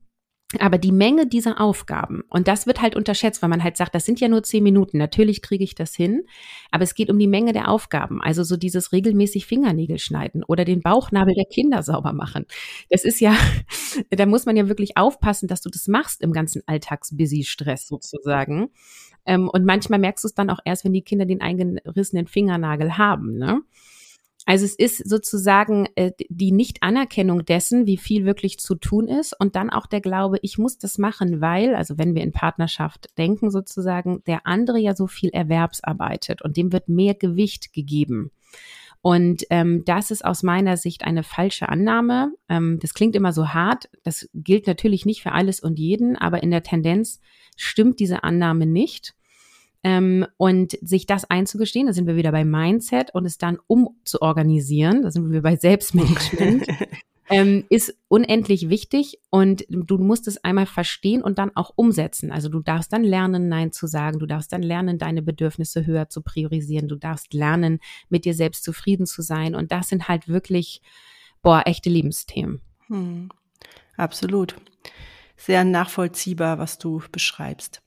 aber 0.59 0.77
die 0.77 0.93
Menge 0.93 1.27
dieser 1.27 1.59
Aufgaben, 1.59 2.23
und 2.29 2.47
das 2.47 2.67
wird 2.67 2.81
halt 2.81 2.95
unterschätzt, 2.95 3.41
weil 3.41 3.49
man 3.49 3.63
halt 3.63 3.75
sagt, 3.75 3.93
das 3.93 4.05
sind 4.05 4.21
ja 4.21 4.29
nur 4.29 4.43
zehn 4.43 4.63
Minuten, 4.63 4.97
natürlich 4.97 5.41
kriege 5.41 5.63
ich 5.63 5.75
das 5.75 5.93
hin, 5.93 6.23
aber 6.71 6.83
es 6.83 6.95
geht 6.95 7.09
um 7.09 7.19
die 7.19 7.27
Menge 7.27 7.51
der 7.51 7.69
Aufgaben, 7.69 8.21
also 8.21 8.43
so 8.43 8.55
dieses 8.55 8.93
regelmäßig 8.93 9.45
Fingernägel 9.45 9.99
schneiden 9.99 10.43
oder 10.45 10.63
den 10.63 10.81
Bauchnabel 10.81 11.33
der 11.33 11.45
Kinder 11.45 11.83
sauber 11.83 12.13
machen. 12.13 12.45
Das 12.89 13.03
ist 13.03 13.19
ja, 13.19 13.35
da 14.09 14.25
muss 14.25 14.45
man 14.45 14.55
ja 14.55 14.69
wirklich 14.69 14.95
aufpassen, 14.95 15.47
dass 15.47 15.61
du 15.61 15.69
das 15.69 15.87
machst 15.87 16.21
im 16.21 16.31
ganzen 16.31 16.61
Alltags-Busy-Stress 16.65 17.87
sozusagen. 17.87 18.69
Ähm, 19.25 19.49
und 19.49 19.65
manchmal 19.65 19.99
merkst 19.99 20.23
du 20.23 20.29
es 20.29 20.33
dann 20.33 20.49
auch 20.49 20.59
erst, 20.63 20.85
wenn 20.85 20.93
die 20.93 21.01
Kinder 21.01 21.25
den 21.25 21.41
eingerissenen 21.41 22.27
Fingernagel 22.27 22.97
haben, 22.97 23.37
ne? 23.37 23.61
Also 24.47 24.63
es 24.63 24.75
ist 24.75 25.09
sozusagen 25.09 25.89
äh, 25.95 26.13
die 26.29 26.53
Nicht-Anerkennung 26.53 27.43
dessen, 27.43 27.85
wie 27.85 27.97
viel 27.97 28.23
wirklich 28.23 28.59
zu 28.59 28.75
tun 28.75 29.09
ist 29.09 29.37
und 29.37 29.57
dann 29.57 29.69
auch 29.69 29.87
der 29.87 29.99
Glaube, 29.99 30.37
ich 30.41 30.57
muss 30.57 30.77
das 30.77 30.97
machen, 30.97 31.41
weil, 31.41 31.75
also 31.75 31.97
wenn 31.97 32.15
wir 32.15 32.23
in 32.23 32.31
Partnerschaft 32.31 33.09
denken 33.17 33.51
sozusagen, 33.51 34.23
der 34.25 34.47
andere 34.47 34.79
ja 34.79 34.95
so 34.95 35.05
viel 35.05 35.31
erwerbsarbeitet 35.31 36.41
und 36.41 36.55
dem 36.55 36.71
wird 36.71 36.87
mehr 36.87 37.13
Gewicht 37.13 37.73
gegeben. 37.73 38.31
Und 39.01 39.43
ähm, 39.49 39.83
das 39.83 40.11
ist 40.11 40.23
aus 40.23 40.43
meiner 40.43 40.77
Sicht 40.77 41.03
eine 41.03 41.23
falsche 41.23 41.67
Annahme. 41.67 42.31
Ähm, 42.47 42.79
das 42.81 42.93
klingt 42.93 43.17
immer 43.17 43.33
so 43.33 43.49
hart. 43.49 43.89
Das 44.03 44.29
gilt 44.33 44.65
natürlich 44.65 45.05
nicht 45.05 45.23
für 45.23 45.33
alles 45.33 45.59
und 45.59 45.77
jeden, 45.77 46.15
aber 46.15 46.41
in 46.41 46.51
der 46.51 46.63
Tendenz 46.63 47.19
stimmt 47.57 47.99
diese 47.99 48.23
Annahme 48.23 48.65
nicht. 48.65 49.13
Ähm, 49.87 50.27
und 50.35 50.77
sich 50.81 51.05
das 51.05 51.23
einzugestehen, 51.29 51.87
da 51.87 51.93
sind 51.93 52.07
wir 52.07 52.17
wieder 52.17 52.33
bei 52.33 52.43
Mindset 52.43 53.15
und 53.15 53.25
es 53.25 53.37
dann 53.37 53.57
umzuorganisieren, 53.67 55.01
da 55.01 55.11
sind 55.11 55.31
wir 55.31 55.41
bei 55.41 55.55
Selbstmanagement, 55.55 56.67
ähm, 57.29 57.63
ist 57.69 57.95
unendlich 58.09 58.67
wichtig 58.67 59.17
und 59.29 59.63
du 59.69 59.97
musst 59.97 60.27
es 60.27 60.43
einmal 60.43 60.65
verstehen 60.65 61.23
und 61.23 61.39
dann 61.39 61.55
auch 61.55 61.71
umsetzen. 61.77 62.33
Also 62.33 62.49
du 62.49 62.59
darfst 62.59 62.91
dann 62.91 63.05
lernen, 63.05 63.47
Nein 63.47 63.71
zu 63.71 63.87
sagen, 63.87 64.19
du 64.19 64.25
darfst 64.25 64.51
dann 64.51 64.61
lernen, 64.61 64.97
deine 64.97 65.21
Bedürfnisse 65.21 65.85
höher 65.85 66.09
zu 66.09 66.21
priorisieren, 66.21 66.89
du 66.89 66.97
darfst 66.97 67.33
lernen, 67.33 67.79
mit 68.09 68.25
dir 68.25 68.33
selbst 68.33 68.65
zufrieden 68.65 69.05
zu 69.05 69.21
sein 69.21 69.55
und 69.55 69.71
das 69.71 69.87
sind 69.87 70.09
halt 70.09 70.27
wirklich, 70.27 70.81
boah, 71.41 71.61
echte 71.63 71.89
Lebensthemen. 71.89 72.59
Hm. 72.87 73.29
Absolut. 73.95 74.57
Sehr 75.37 75.63
nachvollziehbar, 75.63 76.59
was 76.59 76.77
du 76.77 77.01
beschreibst. 77.09 77.81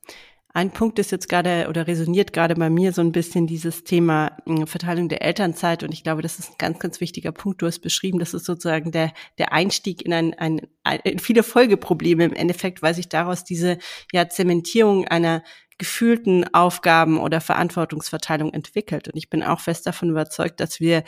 Ein 0.52 0.73
Punkt 0.73 0.99
ist 0.99 1.12
jetzt 1.12 1.28
gerade 1.28 1.66
oder 1.69 1.87
resoniert 1.87 2.33
gerade 2.33 2.57
bei 2.57 2.71
mir 2.71 2.92
so 2.92 3.00
ein 3.02 3.12
bisschen 3.12 3.47
dieses 3.47 3.85
Thema 3.85 4.37
hm, 4.47 4.66
Verteilung 4.66 5.09
der 5.09 5.23
Elternzeit 5.23 5.85
und 5.85 5.92
ich 5.92 6.02
glaube, 6.02 6.23
das 6.23 6.40
ist 6.40 6.50
ein 6.50 6.59
ganz, 6.59 6.80
ganz 6.80 7.00
wichtiger 7.00 7.30
Punkt. 7.30 7.62
Du 7.62 7.66
hast 7.66 7.78
beschrieben, 7.78 8.19
das 8.19 8.35
ist 8.35 8.47
sozusagen 8.47 8.90
der, 8.90 9.12
der 9.38 9.52
Einstieg 9.52 10.02
in 10.02 10.12
ein, 10.12 10.35
ein, 10.35 10.61
ein 10.83 11.21
viele 11.21 11.45
Folgeprobleme 11.45 12.25
im 12.25 12.33
Endeffekt, 12.33 12.83
weil 12.83 12.95
sich 12.95 13.09
daraus 13.09 13.45
diese 13.45 13.78
ja 14.12 14.28
Zementierung 14.28 15.07
einer 15.07 15.45
gefühlten 15.78 16.52
Aufgaben 16.52 17.19
oder 17.19 17.40
Verantwortungsverteilung 17.40 18.52
entwickelt. 18.52 19.09
Und 19.09 19.16
ich 19.16 19.30
bin 19.30 19.42
auch 19.42 19.61
fest 19.61 19.87
davon 19.87 20.11
überzeugt, 20.11 20.61
dass 20.61 20.80
wir 20.80 21.04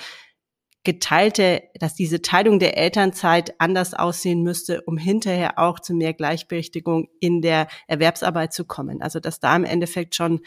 geteilte, 0.85 1.63
dass 1.79 1.95
diese 1.95 2.23
Teilung 2.23 2.59
der 2.59 2.77
Elternzeit 2.77 3.55
anders 3.59 3.95
aussehen 3.95 4.43
müsste, 4.43 4.83
um 4.83 4.97
hinterher 4.97 5.59
auch 5.59 5.79
zu 5.79 5.95
mehr 5.95 6.13
Gleichberechtigung 6.13 7.09
in 7.21 7.41
der 7.41 7.69
Erwerbsarbeit 7.87 8.53
zu 8.53 8.65
kommen. 8.65 9.01
Also 9.01 9.21
dass 9.21 9.39
da 9.39 9.55
im 9.55 9.65
Endeffekt 9.65 10.17
schon 10.17 10.41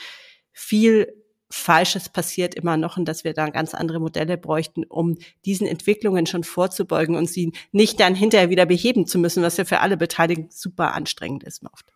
viel 0.52 1.14
Falsches 1.50 2.10
passiert 2.10 2.56
immer 2.56 2.76
noch 2.76 2.98
und 2.98 3.06
dass 3.06 3.24
wir 3.24 3.34
da 3.34 3.50
ganz 3.50 3.74
andere 3.74 4.00
Modelle 4.00 4.38
bräuchten, 4.38 4.84
um 4.84 5.18
diesen 5.46 5.68
Entwicklungen 5.68 6.26
schon 6.26 6.44
vorzubeugen 6.44 7.16
und 7.16 7.30
sie 7.30 7.54
nicht 7.72 8.00
dann 8.00 8.16
hinterher 8.16 8.50
wieder 8.50 8.66
beheben 8.66 9.06
zu 9.06 9.20
müssen, 9.20 9.44
was 9.44 9.58
ja 9.58 9.64
für 9.64 9.80
alle 9.80 9.96
Beteiligten 9.96 10.50
super 10.50 10.94
anstrengend 10.94 11.44
ist 11.44 11.64
oft. 11.64 11.94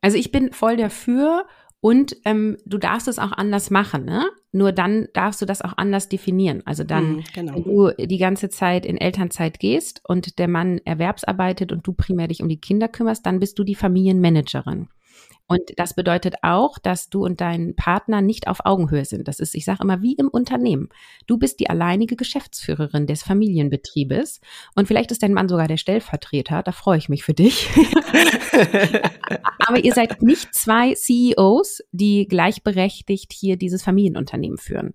Also 0.00 0.16
ich 0.16 0.32
bin 0.32 0.52
voll 0.52 0.76
dafür 0.76 1.46
und 1.84 2.16
ähm, 2.24 2.56
du 2.64 2.78
darfst 2.78 3.08
es 3.08 3.18
auch 3.18 3.32
anders 3.32 3.70
machen, 3.70 4.06
ne? 4.06 4.24
Nur 4.52 4.72
dann 4.72 5.06
darfst 5.12 5.42
du 5.42 5.44
das 5.44 5.60
auch 5.60 5.76
anders 5.76 6.08
definieren. 6.08 6.62
Also 6.64 6.82
dann, 6.82 7.16
mm, 7.16 7.24
genau. 7.34 7.54
wenn 7.56 7.64
du 7.64 8.06
die 8.06 8.16
ganze 8.16 8.48
Zeit 8.48 8.86
in 8.86 8.96
Elternzeit 8.96 9.58
gehst 9.58 10.00
und 10.02 10.38
der 10.38 10.48
Mann 10.48 10.80
erwerbsarbeitet 10.86 11.72
und 11.72 11.86
du 11.86 11.92
primär 11.92 12.28
dich 12.28 12.40
um 12.40 12.48
die 12.48 12.58
Kinder 12.58 12.88
kümmerst, 12.88 13.26
dann 13.26 13.38
bist 13.38 13.58
du 13.58 13.64
die 13.64 13.74
Familienmanagerin. 13.74 14.88
Und 15.46 15.60
das 15.76 15.94
bedeutet 15.94 16.36
auch, 16.42 16.78
dass 16.78 17.10
du 17.10 17.24
und 17.24 17.40
dein 17.40 17.76
Partner 17.76 18.22
nicht 18.22 18.48
auf 18.48 18.64
Augenhöhe 18.64 19.04
sind. 19.04 19.28
Das 19.28 19.40
ist, 19.40 19.54
ich 19.54 19.66
sage 19.66 19.82
immer, 19.82 20.00
wie 20.00 20.14
im 20.14 20.28
Unternehmen. 20.28 20.88
Du 21.26 21.36
bist 21.36 21.60
die 21.60 21.68
alleinige 21.68 22.16
Geschäftsführerin 22.16 23.06
des 23.06 23.22
Familienbetriebes 23.22 24.40
und 24.74 24.88
vielleicht 24.88 25.10
ist 25.10 25.22
dein 25.22 25.34
Mann 25.34 25.48
sogar 25.48 25.68
der 25.68 25.76
Stellvertreter. 25.76 26.62
Da 26.62 26.72
freue 26.72 26.96
ich 26.96 27.10
mich 27.10 27.24
für 27.24 27.34
dich. 27.34 27.68
Aber 29.66 29.84
ihr 29.84 29.92
seid 29.92 30.22
nicht 30.22 30.54
zwei 30.54 30.94
CEOs, 30.94 31.82
die 31.92 32.26
gleichberechtigt 32.26 33.32
hier 33.32 33.56
dieses 33.56 33.82
Familienunternehmen 33.82 34.58
führen. 34.58 34.92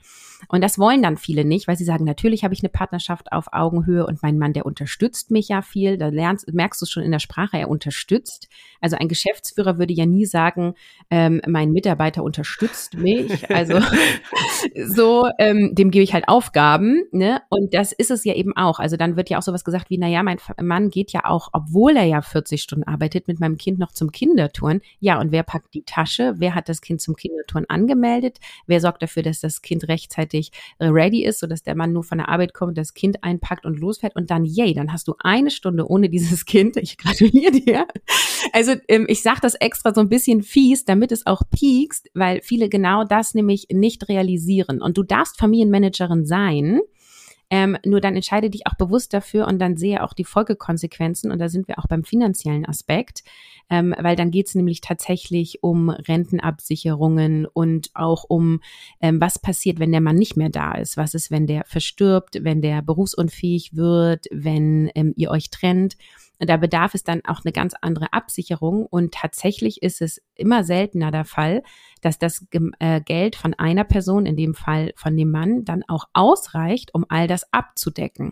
Und 0.48 0.63
das 0.63 0.79
wollen 0.79 1.03
dann 1.03 1.18
viele 1.18 1.46
nicht, 1.46 1.68
weil 1.68 1.77
sie 1.77 1.84
sagen, 1.84 2.06
natürlich 2.06 2.44
habe 2.44 2.53
ich 2.53 2.62
eine 2.62 2.70
Partnerschaft 2.70 3.32
auf 3.32 3.48
Augenhöhe 3.51 4.06
und 4.06 4.24
mein 4.24 4.38
Mann, 4.38 4.53
der 4.53 4.65
unterstützt 4.65 5.32
mich 5.32 5.50
ja 5.50 5.62
viel. 5.62 5.98
Da 5.98 6.08
lernst, 6.08 6.51
merkst 6.51 6.82
du 6.82 6.86
schon 6.86 7.03
in 7.03 7.12
der 7.12 7.20
Sprache, 7.20 7.58
er 7.58 7.70
unterstützt. 7.70 8.48
Also 8.79 8.96
ein 8.96 9.10
Geschäftsführer 9.10 9.77
würde 9.77 9.94
ja 9.94 10.06
nie 10.06 10.25
sagen, 10.25 10.38
ähm, 11.10 11.41
mein 11.48 11.72
Mitarbeiter 11.72 12.24
unterstützt 12.24 12.96
mich. 12.96 13.48
Also 13.50 13.79
so, 14.86 15.27
ähm, 15.39 15.74
dem 15.74 15.91
gebe 15.91 16.03
ich 16.03 16.13
halt 16.13 16.27
Aufgaben. 16.27 17.03
Ne? 17.12 17.41
Und 17.50 17.74
das 17.74 17.91
ist 17.91 18.12
es 18.12 18.24
ja 18.24 18.36
eben 18.36 18.55
auch. 18.55 18.79
Also 18.79 18.96
dann 18.96 19.17
wird 19.17 19.29
ja 19.29 19.38
auch 19.39 19.41
sowas 19.41 19.63
gesagt 19.63 19.89
wie, 19.89 19.98
na 19.98 20.08
ja, 20.08 20.24
mein 20.24 20.38
Mann 20.62 20.89
geht 20.89 21.12
ja 21.12 21.25
auch, 21.25 21.50
obwohl 21.51 21.98
er 21.98 22.05
ja 22.05 22.22
40 22.22 22.62
Stunden 22.62 22.84
arbeitet, 22.84 23.27
mit 23.27 23.39
meinem 23.39 23.58
Kind 23.58 23.79
noch 23.79 23.91
zum 23.91 24.12
Kindertouren. 24.12 24.81
Ja, 25.00 25.19
und 25.19 25.31
wer 25.31 25.43
packt 25.43 25.74
die 25.74 25.84
Tasche? 25.84 26.36
Wer 26.38 26.53
hat 26.55 26.69
das 26.69 26.81
Kind 26.81 27.01
zum 27.01 27.15
Kindertouren 27.15 27.65
angemeldet? 27.69 28.38
Wer 28.67 28.79
sorgt 28.81 29.01
dafür, 29.01 29.24
dass 29.24 29.39
das 29.39 29.62
Kind 29.62 29.88
rechtzeitig 29.88 30.51
äh, 30.77 30.86
ready 30.86 31.25
ist, 31.25 31.39
sodass 31.39 31.63
der 31.63 31.75
Mann 31.75 31.91
nur 31.91 32.03
von 32.03 32.19
der 32.19 32.29
Arbeit 32.29 32.53
kommt, 32.53 32.77
das 32.77 32.93
Kind 32.93 33.24
einpackt 33.24 33.65
und 33.65 33.79
losfährt 33.79 34.15
und 34.15 34.29
dann, 34.29 34.46
yay, 34.46 34.74
dann 34.74 34.93
hast 34.93 35.08
du 35.08 35.15
eine 35.19 35.50
Stunde 35.50 35.89
ohne 35.89 36.10
dieses 36.10 36.46
Kind. 36.46 36.77
Ich 36.77 36.98
gratuliere 36.98 37.51
dir. 37.51 37.88
Also 38.53 38.75
ähm, 38.88 39.05
ich 39.10 39.22
sage 39.22 39.39
das 39.41 39.55
extra 39.55 39.93
so 39.93 40.01
ein 40.01 40.10
bisschen 40.10 40.28
fies, 40.43 40.86
damit 40.86 41.12
es 41.12 41.25
auch 41.25 41.41
piekst, 41.50 42.09
weil 42.13 42.41
viele 42.41 42.69
genau 42.69 43.03
das 43.03 43.33
nämlich 43.33 43.67
nicht 43.71 44.07
realisieren. 44.07 44.81
Und 44.81 44.98
du 44.98 45.03
darfst 45.03 45.38
Familienmanagerin 45.38 46.25
sein, 46.25 46.81
ähm, 47.51 47.77
nur 47.83 48.00
dann 48.00 48.15
entscheide 48.15 48.50
dich 48.50 48.67
auch 48.67 48.75
bewusst 48.75 49.13
dafür 49.13 49.48
und 49.48 49.59
dann 49.59 49.75
sehe 49.75 50.03
auch 50.03 50.13
die 50.13 50.24
Folgekonsequenzen. 50.24 51.31
Und 51.31 51.39
da 51.39 51.50
sind 51.50 51.67
wir 51.67 51.79
auch 51.79 51.88
beim 51.88 52.03
finanziellen 52.03 52.65
Aspekt, 52.65 53.24
ähm, 53.69 53.95
weil 54.00 54.15
dann 54.15 54.29
geht 54.29 54.48
es 54.48 54.55
nämlich 54.55 54.81
tatsächlich 54.81 55.63
um 55.63 55.89
Rentenabsicherungen 55.89 57.48
und 57.48 57.89
auch 57.95 58.24
um, 58.27 58.62
ähm, 59.01 59.19
was 59.19 59.39
passiert, 59.39 59.79
wenn 59.79 59.91
der 59.91 60.01
Mann 60.01 60.15
nicht 60.15 60.38
mehr 60.38 60.50
da 60.50 60.74
ist. 60.74 60.95
Was 60.95 61.15
ist, 61.15 61.31
wenn 61.31 61.48
der 61.48 61.63
verstirbt, 61.65 62.43
wenn 62.43 62.62
der 62.62 62.83
berufsunfähig 62.83 63.75
wird, 63.75 64.27
wenn 64.31 64.91
ähm, 64.93 65.13
ihr 65.15 65.31
euch 65.31 65.50
trennt. 65.50 65.98
Da 66.39 66.55
bedarf 66.55 66.96
es 66.96 67.03
dann 67.03 67.22
auch 67.25 67.43
eine 67.43 67.51
ganz 67.51 67.74
andere 67.81 68.13
Absicherung. 68.13 68.86
Und 68.86 69.13
tatsächlich 69.13 69.81
ist 69.84 70.01
es 70.01 70.22
immer 70.36 70.63
seltener 70.63 71.12
der 71.12 71.25
Fall, 71.25 71.63
dass 72.01 72.17
das 72.17 72.46
äh, 72.79 73.01
Geld 73.01 73.36
von 73.36 73.53
einer 73.53 73.84
Person, 73.84 74.25
in 74.25 74.38
dem 74.38 74.55
Fall 74.55 74.93
von 74.96 75.15
dem 75.17 75.31
Mann, 75.31 75.65
dann 75.65 75.84
auch 75.88 76.05
ausreicht, 76.13 76.93
um 76.93 77.05
all 77.10 77.27
das 77.27 77.51
abzudecken. 77.51 78.31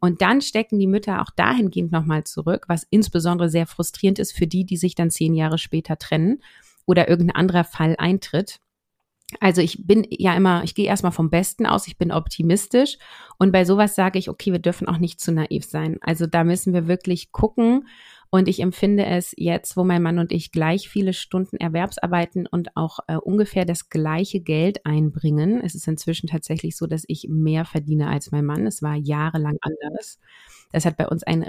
Und 0.00 0.22
dann 0.22 0.40
stecken 0.40 0.78
die 0.78 0.86
Mütter 0.86 1.20
auch 1.22 1.30
dahingehend 1.34 1.92
nochmal 1.92 2.24
zurück, 2.24 2.64
was 2.68 2.86
insbesondere 2.90 3.48
sehr 3.48 3.66
frustrierend 3.66 4.18
ist 4.18 4.32
für 4.32 4.46
die, 4.46 4.64
die 4.64 4.78
sich 4.78 4.94
dann 4.94 5.10
zehn 5.10 5.34
Jahre 5.34 5.58
später 5.58 5.98
trennen 5.98 6.42
oder 6.86 7.08
irgendein 7.08 7.36
anderer 7.36 7.64
Fall 7.64 7.96
eintritt. 7.98 8.60
Also 9.38 9.60
ich 9.60 9.86
bin 9.86 10.06
ja 10.10 10.34
immer, 10.34 10.64
ich 10.64 10.74
gehe 10.74 10.86
erstmal 10.86 11.12
vom 11.12 11.30
Besten 11.30 11.66
aus, 11.66 11.86
ich 11.86 11.96
bin 11.96 12.10
optimistisch 12.10 12.98
und 13.38 13.52
bei 13.52 13.64
sowas 13.64 13.94
sage 13.94 14.18
ich, 14.18 14.28
okay, 14.28 14.52
wir 14.52 14.58
dürfen 14.58 14.88
auch 14.88 14.98
nicht 14.98 15.20
zu 15.20 15.32
naiv 15.32 15.64
sein. 15.64 15.98
Also 16.00 16.26
da 16.26 16.42
müssen 16.42 16.72
wir 16.72 16.88
wirklich 16.88 17.30
gucken 17.30 17.86
und 18.32 18.46
ich 18.46 18.60
empfinde 18.60 19.04
es 19.04 19.34
jetzt, 19.36 19.76
wo 19.76 19.82
mein 19.82 20.02
Mann 20.02 20.20
und 20.20 20.30
ich 20.30 20.52
gleich 20.52 20.88
viele 20.88 21.12
Stunden 21.12 21.56
Erwerbsarbeiten 21.56 22.46
und 22.46 22.76
auch 22.76 23.00
äh, 23.08 23.16
ungefähr 23.16 23.64
das 23.64 23.88
gleiche 23.88 24.40
Geld 24.40 24.86
einbringen. 24.86 25.60
Es 25.60 25.74
ist 25.74 25.88
inzwischen 25.88 26.28
tatsächlich 26.28 26.76
so, 26.76 26.86
dass 26.86 27.04
ich 27.08 27.26
mehr 27.28 27.64
verdiene 27.64 28.08
als 28.08 28.30
mein 28.30 28.46
Mann. 28.46 28.68
Es 28.68 28.82
war 28.82 28.94
jahrelang 28.94 29.58
anders. 29.60 30.20
Das 30.72 30.84
hat 30.84 30.96
bei 30.96 31.08
uns 31.08 31.24
einen 31.24 31.44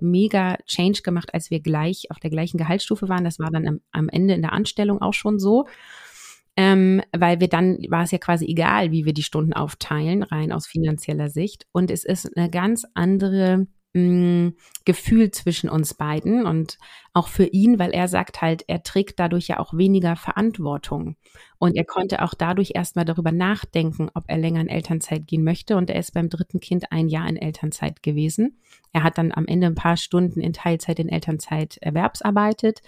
mega 0.00 0.56
Change 0.66 1.02
gemacht, 1.02 1.34
als 1.34 1.50
wir 1.50 1.58
gleich 1.58 2.06
auf 2.10 2.20
der 2.20 2.30
gleichen 2.30 2.58
Gehaltsstufe 2.58 3.08
waren. 3.08 3.24
Das 3.24 3.40
war 3.40 3.50
dann 3.50 3.66
am, 3.66 3.80
am 3.90 4.08
Ende 4.08 4.34
in 4.34 4.42
der 4.42 4.52
Anstellung 4.52 5.02
auch 5.02 5.14
schon 5.14 5.40
so 5.40 5.66
ähm, 6.62 7.00
weil 7.16 7.40
wir 7.40 7.48
dann 7.48 7.78
war 7.88 8.02
es 8.02 8.10
ja 8.10 8.18
quasi 8.18 8.44
egal, 8.44 8.90
wie 8.90 9.06
wir 9.06 9.14
die 9.14 9.22
Stunden 9.22 9.54
aufteilen, 9.54 10.22
rein 10.22 10.52
aus 10.52 10.66
finanzieller 10.66 11.30
Sicht. 11.30 11.66
Und 11.72 11.90
es 11.90 12.04
ist 12.04 12.36
eine 12.36 12.50
ganz 12.50 12.84
andere 12.92 13.66
mh, 13.94 14.02
mm, 14.02 14.56
Gefühl 14.84 15.30
zwischen 15.30 15.70
uns 15.70 15.94
beiden 15.94 16.44
und 16.44 16.76
auch 17.14 17.28
für 17.28 17.46
ihn, 17.46 17.78
weil 17.78 17.92
er 17.92 18.08
sagt 18.08 18.42
halt, 18.42 18.62
er 18.68 18.82
trägt 18.82 19.18
dadurch 19.18 19.48
ja 19.48 19.58
auch 19.58 19.72
weniger 19.72 20.16
Verantwortung. 20.16 21.16
Und 21.56 21.76
er 21.76 21.86
konnte 21.86 22.20
auch 22.20 22.34
dadurch 22.34 22.72
erstmal 22.74 23.06
darüber 23.06 23.32
nachdenken, 23.32 24.10
ob 24.12 24.24
er 24.26 24.36
länger 24.36 24.60
in 24.60 24.68
Elternzeit 24.68 25.26
gehen 25.26 25.44
möchte. 25.44 25.78
Und 25.78 25.88
er 25.88 25.98
ist 25.98 26.12
beim 26.12 26.28
dritten 26.28 26.60
Kind 26.60 26.92
ein 26.92 27.08
Jahr 27.08 27.26
in 27.26 27.38
Elternzeit 27.38 28.02
gewesen. 28.02 28.60
Er 28.92 29.02
hat 29.02 29.16
dann 29.16 29.32
am 29.32 29.46
Ende 29.46 29.66
ein 29.66 29.74
paar 29.76 29.96
Stunden 29.96 30.40
in 30.42 30.52
Teilzeit 30.52 30.98
in 30.98 31.08
Elternzeit 31.08 31.78
erwerbsarbeitet. 31.80 32.82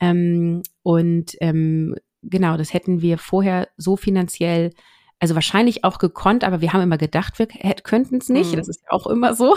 Ähm, 0.00 0.62
und 0.84 1.36
ähm, 1.40 1.96
genau, 2.22 2.56
das 2.56 2.72
hätten 2.72 3.00
wir 3.00 3.18
vorher 3.18 3.68
so 3.76 3.96
finanziell, 3.96 4.70
also 5.18 5.34
wahrscheinlich 5.34 5.84
auch 5.84 5.98
gekonnt, 5.98 6.44
aber 6.44 6.60
wir 6.60 6.72
haben 6.72 6.82
immer 6.82 6.98
gedacht, 6.98 7.38
wir 7.38 7.46
könnten 7.82 8.16
es 8.16 8.28
nicht. 8.28 8.52
Mhm. 8.52 8.56
Das 8.56 8.68
ist 8.68 8.82
ja 8.82 8.92
auch 8.92 9.06
immer 9.06 9.34
so. 9.34 9.56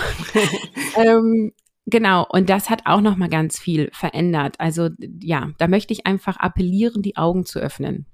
ähm, 0.97 1.53
genau, 1.85 2.25
und 2.29 2.49
das 2.49 2.69
hat 2.69 2.81
auch 2.85 3.01
noch 3.01 3.17
mal 3.17 3.29
ganz 3.29 3.59
viel 3.59 3.89
verändert. 3.93 4.55
Also 4.59 4.89
ja, 5.21 5.49
da 5.57 5.67
möchte 5.67 5.93
ich 5.93 6.05
einfach 6.05 6.37
appellieren, 6.37 7.01
die 7.01 7.17
Augen 7.17 7.45
zu 7.45 7.59
öffnen. 7.59 8.05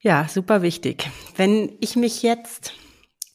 Ja, 0.00 0.28
super 0.28 0.60
wichtig. 0.60 1.10
Wenn 1.36 1.72
ich 1.80 1.96
mich 1.96 2.22
jetzt 2.22 2.74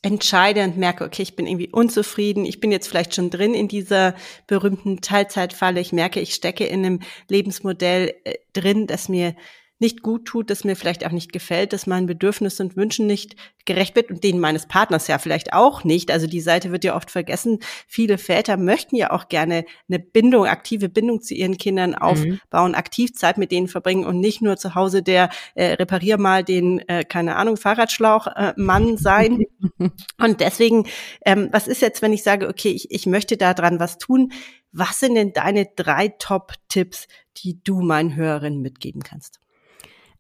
entscheide 0.02 0.64
und 0.64 0.78
merke, 0.78 1.04
okay, 1.04 1.22
ich 1.22 1.36
bin 1.36 1.46
irgendwie 1.46 1.70
unzufrieden, 1.70 2.46
ich 2.46 2.60
bin 2.60 2.72
jetzt 2.72 2.88
vielleicht 2.88 3.16
schon 3.16 3.30
drin 3.30 3.54
in 3.54 3.68
dieser 3.68 4.16
berühmten 4.48 5.02
Teilzeitfalle, 5.02 5.82
ich 5.82 5.92
merke, 5.92 6.22
ich 6.22 6.34
stecke 6.34 6.66
in 6.66 6.86
einem 6.86 7.00
Lebensmodell 7.28 8.14
äh, 8.24 8.36
drin, 8.54 8.88
das 8.88 9.10
mir 9.10 9.36
nicht 9.80 10.02
gut 10.02 10.26
tut, 10.26 10.50
das 10.50 10.66
mir 10.66 10.76
vielleicht 10.76 11.06
auch 11.06 11.12
nicht 11.12 11.32
gefällt, 11.32 11.72
dass 11.72 11.88
meinen 11.88 12.06
Bedürfnissen 12.06 12.68
und 12.68 12.76
Wünschen 12.76 13.08
nicht 13.08 13.36
gerecht 13.66 13.96
wird 13.96 14.12
und 14.12 14.24
denen 14.24 14.40
meines 14.40 14.68
Partners 14.68 15.08
ja 15.08 15.18
vielleicht 15.18 15.54
auch 15.54 15.84
nicht. 15.84 16.12
Also 16.12 16.28
die 16.28 16.42
Seite 16.42 16.72
wird 16.72 16.84
ja 16.84 16.96
oft 16.96 17.10
vergessen. 17.10 17.60
Viele 17.88 18.18
Väter 18.18 18.58
möchten 18.58 18.96
ja 18.96 19.12
auch 19.12 19.30
gerne 19.30 19.66
eine 19.88 20.00
Bindung, 20.00 20.46
aktive 20.46 20.90
Bindung 20.90 21.22
zu 21.22 21.34
ihren 21.34 21.58
Kindern 21.58 21.96
aufbauen, 21.96 22.72
mhm. 22.72 22.76
aktiv 22.76 23.14
Zeit 23.14 23.38
mit 23.38 23.52
denen 23.52 23.68
verbringen 23.68 24.06
und 24.06 24.20
nicht 24.20 24.42
nur 24.42 24.58
zu 24.58 24.76
Hause 24.76 25.02
der 25.02 25.30
äh, 25.56 25.74
reparier 25.74 26.18
mal 26.18 26.44
den, 26.44 26.80
äh, 26.90 27.06
keine 27.06 27.38
Ahnung, 27.38 27.56
Fahrradschlauch 27.56 28.28
äh, 28.28 28.54
Mann 28.58 28.98
sein. 28.98 29.46
und 30.20 30.42
deswegen, 30.42 30.88
ähm, 31.26 31.50
was 31.52 31.68
ist 31.68 31.82
jetzt, 31.82 32.02
wenn 32.02 32.14
ich 32.14 32.24
sage, 32.24 32.50
okay, 32.50 32.70
ich, 32.70 32.92
ich 32.92 33.06
möchte 33.06 33.38
da 33.38 33.54
dran 33.54 33.80
was 33.80 33.98
tun? 33.98 34.34
Was 34.72 35.00
sind 35.00 35.16
denn 35.16 35.34
deine 35.34 35.68
drei 35.76 36.10
Top-Tipps, 36.10 37.08
die 37.38 37.64
du 37.64 37.82
meinen 37.82 38.16
Hörerinnen 38.16 38.62
mitgeben 38.62 39.02
kannst? 39.02 39.40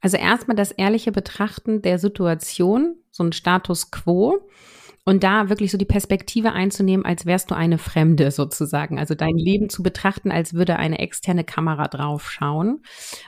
Also 0.01 0.17
erstmal 0.17 0.55
das 0.55 0.71
ehrliche 0.71 1.11
Betrachten 1.11 1.81
der 1.81 1.99
Situation, 1.99 2.95
so 3.11 3.23
ein 3.23 3.33
Status 3.33 3.91
quo. 3.91 4.49
Und 5.05 5.23
da 5.23 5.49
wirklich 5.49 5.71
so 5.71 5.77
die 5.77 5.85
Perspektive 5.85 6.51
einzunehmen, 6.51 7.03
als 7.03 7.25
wärst 7.25 7.49
du 7.49 7.55
eine 7.55 7.79
Fremde 7.79 8.29
sozusagen. 8.29 8.99
Also 8.99 9.15
dein 9.15 9.37
Leben 9.37 9.69
zu 9.69 9.81
betrachten, 9.81 10.29
als 10.29 10.53
würde 10.53 10.75
eine 10.75 10.99
externe 10.99 11.43
Kamera 11.43 11.87
draufschauen 11.87 12.83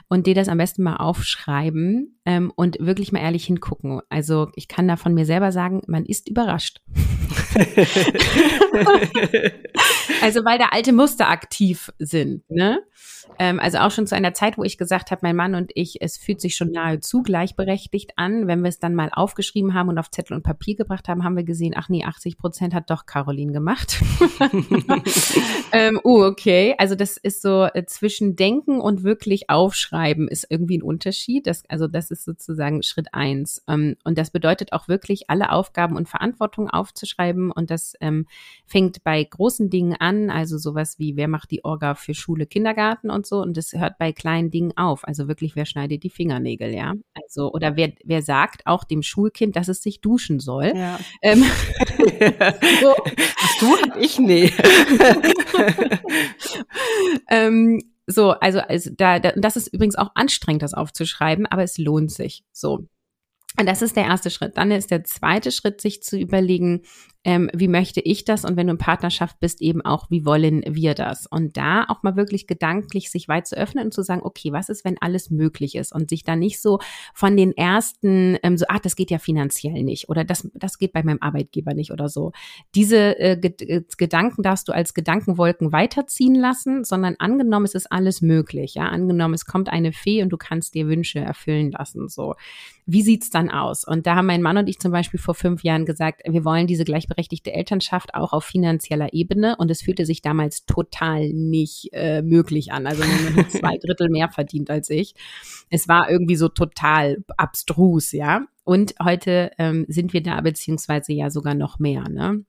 und 0.08 0.28
dir 0.28 0.34
das 0.34 0.48
am 0.48 0.58
besten 0.58 0.84
mal 0.84 0.98
aufschreiben 0.98 2.20
ähm, 2.24 2.52
und 2.54 2.78
wirklich 2.78 3.10
mal 3.10 3.18
ehrlich 3.20 3.46
hingucken. 3.46 4.00
Also 4.10 4.52
ich 4.54 4.68
kann 4.68 4.86
da 4.86 4.96
von 4.96 5.12
mir 5.12 5.26
selber 5.26 5.50
sagen, 5.50 5.82
man 5.88 6.04
ist 6.04 6.28
überrascht. 6.28 6.82
also 10.22 10.44
weil 10.44 10.58
da 10.58 10.66
alte 10.70 10.92
Muster 10.92 11.28
aktiv 11.28 11.90
sind. 11.98 12.48
Ne? 12.48 12.80
Ähm, 13.38 13.60
also 13.60 13.78
auch 13.78 13.90
schon 13.90 14.06
zu 14.06 14.14
einer 14.14 14.34
Zeit, 14.34 14.58
wo 14.58 14.64
ich 14.64 14.78
gesagt 14.78 15.10
habe, 15.10 15.20
mein 15.22 15.36
Mann 15.36 15.54
und 15.54 15.72
ich, 15.74 16.00
es 16.00 16.16
fühlt 16.16 16.40
sich 16.40 16.56
schon 16.56 16.70
nahezu 16.70 17.22
gleichberechtigt 17.22 18.12
an. 18.16 18.46
Wenn 18.46 18.62
wir 18.62 18.68
es 18.68 18.78
dann 18.78 18.94
mal 18.94 19.10
aufgeschrieben 19.12 19.74
haben 19.74 19.88
und 19.88 19.98
auf 19.98 20.10
Zettel 20.10 20.34
und 20.34 20.42
Papier 20.42 20.76
gebracht 20.76 21.08
haben, 21.08 21.24
haben 21.24 21.36
wir 21.36 21.44
gesehen, 21.44 21.74
ach 21.76 21.88
nee, 21.88 22.04
80 22.04 22.38
Prozent 22.38 22.74
hat 22.74 22.90
doch 22.90 23.06
Caroline 23.06 23.52
gemacht. 23.52 24.00
ähm, 25.72 26.00
oh, 26.04 26.22
okay. 26.24 26.74
Also 26.78 26.94
das 26.94 27.16
ist 27.16 27.42
so 27.42 27.64
äh, 27.64 27.84
zwischen 27.86 28.36
Denken 28.36 28.80
und 28.80 29.02
wirklich 29.02 29.50
Aufschreiben 29.50 30.28
ist 30.28 30.46
irgendwie 30.48 30.78
ein 30.78 30.82
Unterschied. 30.82 31.46
Das, 31.46 31.64
also 31.68 31.88
das 31.88 32.10
ist 32.10 32.24
sozusagen 32.24 32.82
Schritt 32.82 33.08
eins. 33.12 33.62
Ähm, 33.68 33.96
und 34.04 34.18
das 34.18 34.30
bedeutet 34.30 34.72
auch 34.72 34.88
wirklich, 34.88 35.30
alle 35.30 35.52
Aufgaben 35.52 35.96
und 35.96 36.08
Verantwortung 36.08 36.68
aufzuschreiben. 36.70 37.50
Und 37.50 37.70
das 37.70 37.94
ähm, 38.00 38.26
fängt 38.66 39.02
bei 39.04 39.22
großen 39.22 39.70
Dingen 39.70 39.96
an, 39.98 40.30
also 40.30 40.58
sowas 40.58 40.98
wie, 40.98 41.16
wer 41.16 41.28
macht 41.28 41.50
die 41.50 41.64
Orga 41.64 41.94
für 41.94 42.14
Schule, 42.14 42.46
Kindergarten 42.46 43.10
und 43.10 43.21
so. 43.26 43.40
Und 43.40 43.56
das 43.56 43.72
hört 43.72 43.98
bei 43.98 44.12
kleinen 44.12 44.50
Dingen 44.50 44.76
auf. 44.76 45.06
Also 45.06 45.28
wirklich, 45.28 45.56
wer 45.56 45.66
schneidet 45.66 46.02
die 46.02 46.10
Fingernägel, 46.10 46.74
ja? 46.74 46.94
Also, 47.14 47.52
oder 47.52 47.76
wer, 47.76 47.92
wer 48.04 48.22
sagt 48.22 48.66
auch 48.66 48.84
dem 48.84 49.02
Schulkind, 49.02 49.56
dass 49.56 49.68
es 49.68 49.82
sich 49.82 50.00
duschen 50.00 50.40
soll. 50.40 50.72
Ja. 50.74 50.98
Ähm, 51.22 51.42
so. 52.80 52.94
Du? 53.60 53.76
Ich? 54.00 54.18
Nee. 54.18 54.50
ähm, 57.30 57.80
so, 58.06 58.32
also, 58.32 58.60
also 58.60 58.90
da, 58.96 59.18
da, 59.18 59.32
das 59.36 59.56
ist 59.56 59.68
übrigens 59.68 59.96
auch 59.96 60.10
anstrengend, 60.14 60.62
das 60.62 60.74
aufzuschreiben, 60.74 61.46
aber 61.46 61.62
es 61.62 61.78
lohnt 61.78 62.10
sich. 62.10 62.44
So. 62.52 62.86
Das 63.56 63.82
ist 63.82 63.96
der 63.96 64.04
erste 64.04 64.30
Schritt. 64.30 64.56
Dann 64.56 64.70
ist 64.70 64.90
der 64.90 65.04
zweite 65.04 65.52
Schritt, 65.52 65.80
sich 65.80 66.02
zu 66.02 66.18
überlegen, 66.18 66.82
ähm, 67.24 67.50
wie 67.54 67.68
möchte 67.68 68.00
ich 68.00 68.24
das 68.24 68.44
und 68.44 68.56
wenn 68.56 68.66
du 68.66 68.72
in 68.72 68.78
Partnerschaft 68.78 69.38
bist, 69.38 69.62
eben 69.62 69.80
auch, 69.82 70.10
wie 70.10 70.24
wollen 70.24 70.62
wir 70.66 70.94
das? 70.94 71.26
Und 71.26 71.56
da 71.56 71.84
auch 71.84 72.02
mal 72.02 72.16
wirklich 72.16 72.48
gedanklich 72.48 73.10
sich 73.10 73.28
weit 73.28 73.46
zu 73.46 73.56
öffnen 73.56 73.84
und 73.86 73.94
zu 73.94 74.02
sagen, 74.02 74.22
okay, 74.24 74.52
was 74.52 74.68
ist, 74.68 74.84
wenn 74.84 75.00
alles 75.00 75.30
möglich 75.30 75.76
ist 75.76 75.94
und 75.94 76.08
sich 76.10 76.24
da 76.24 76.34
nicht 76.34 76.60
so 76.60 76.80
von 77.14 77.36
den 77.36 77.56
ersten, 77.56 78.38
ähm, 78.42 78.56
so, 78.56 78.64
ah, 78.68 78.80
das 78.80 78.96
geht 78.96 79.10
ja 79.12 79.18
finanziell 79.18 79.84
nicht 79.84 80.08
oder 80.08 80.24
das, 80.24 80.48
das 80.54 80.78
geht 80.78 80.92
bei 80.92 81.04
meinem 81.04 81.18
Arbeitgeber 81.20 81.74
nicht 81.74 81.92
oder 81.92 82.08
so. 82.08 82.32
Diese 82.74 83.18
äh, 83.18 83.38
äh 83.40 83.82
Gedanken 83.96 84.42
darfst 84.42 84.66
du 84.66 84.72
als 84.72 84.94
Gedankenwolken 84.94 85.70
weiterziehen 85.70 86.34
lassen, 86.34 86.82
sondern 86.82 87.14
angenommen, 87.18 87.66
es 87.66 87.74
ist 87.74 87.92
alles 87.92 88.20
möglich, 88.20 88.74
ja, 88.74 88.88
angenommen, 88.88 89.34
es 89.34 89.46
kommt 89.46 89.68
eine 89.68 89.92
Fee 89.92 90.22
und 90.24 90.30
du 90.30 90.36
kannst 90.36 90.74
dir 90.74 90.88
Wünsche 90.88 91.20
erfüllen 91.20 91.70
lassen, 91.70 92.08
so. 92.08 92.34
Wie 92.84 93.02
sieht's 93.02 93.30
dann 93.30 93.41
aus? 93.50 93.84
Und 93.84 94.06
da 94.06 94.16
haben 94.16 94.26
mein 94.26 94.42
Mann 94.42 94.56
und 94.56 94.68
ich 94.68 94.78
zum 94.78 94.92
Beispiel 94.92 95.20
vor 95.20 95.34
fünf 95.34 95.62
Jahren 95.62 95.84
gesagt, 95.84 96.22
wir 96.28 96.44
wollen 96.44 96.66
diese 96.66 96.84
gleichberechtigte 96.84 97.52
Elternschaft 97.52 98.14
auch 98.14 98.32
auf 98.32 98.44
finanzieller 98.44 99.12
Ebene 99.12 99.56
und 99.56 99.70
es 99.70 99.82
fühlte 99.82 100.06
sich 100.06 100.22
damals 100.22 100.64
total 100.66 101.30
nicht 101.30 101.90
äh, 101.92 102.22
möglich 102.22 102.72
an. 102.72 102.86
Also 102.86 103.02
man 103.02 103.48
zwei 103.50 103.78
Drittel 103.78 104.08
mehr 104.10 104.28
verdient 104.28 104.70
als 104.70 104.90
ich. 104.90 105.14
Es 105.70 105.88
war 105.88 106.10
irgendwie 106.10 106.36
so 106.36 106.48
total 106.48 107.24
abstrus, 107.36 108.12
ja. 108.12 108.42
Und 108.64 108.94
heute 109.02 109.50
ähm, 109.58 109.86
sind 109.88 110.12
wir 110.12 110.22
da 110.22 110.40
beziehungsweise 110.40 111.12
ja 111.12 111.30
sogar 111.30 111.54
noch 111.54 111.78
mehr, 111.78 112.08
ne? 112.08 112.44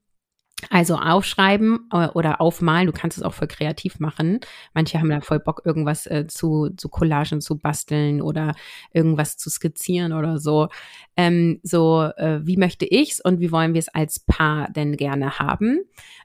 Also 0.70 0.96
aufschreiben 0.96 1.88
äh, 1.92 2.08
oder 2.08 2.40
aufmalen, 2.40 2.86
du 2.86 2.92
kannst 2.92 3.18
es 3.18 3.24
auch 3.24 3.34
voll 3.34 3.48
kreativ 3.48 4.00
machen. 4.00 4.40
Manche 4.72 4.98
haben 4.98 5.10
da 5.10 5.20
voll 5.20 5.40
Bock, 5.40 5.62
irgendwas 5.64 6.06
äh, 6.06 6.26
zu, 6.26 6.70
zu 6.76 6.88
Collagen 6.88 7.40
zu 7.40 7.58
basteln 7.58 8.20
oder 8.20 8.54
irgendwas 8.92 9.36
zu 9.36 9.50
skizzieren 9.50 10.12
oder 10.12 10.38
so. 10.38 10.68
Ähm, 11.16 11.60
so, 11.62 12.02
äh, 12.16 12.40
wie 12.44 12.56
möchte 12.56 12.86
ich's 12.86 13.20
und 13.20 13.40
wie 13.40 13.52
wollen 13.52 13.74
wir 13.74 13.78
es 13.78 13.88
als 13.88 14.20
Paar 14.20 14.70
denn 14.70 14.96
gerne 14.96 15.38
haben? 15.38 15.80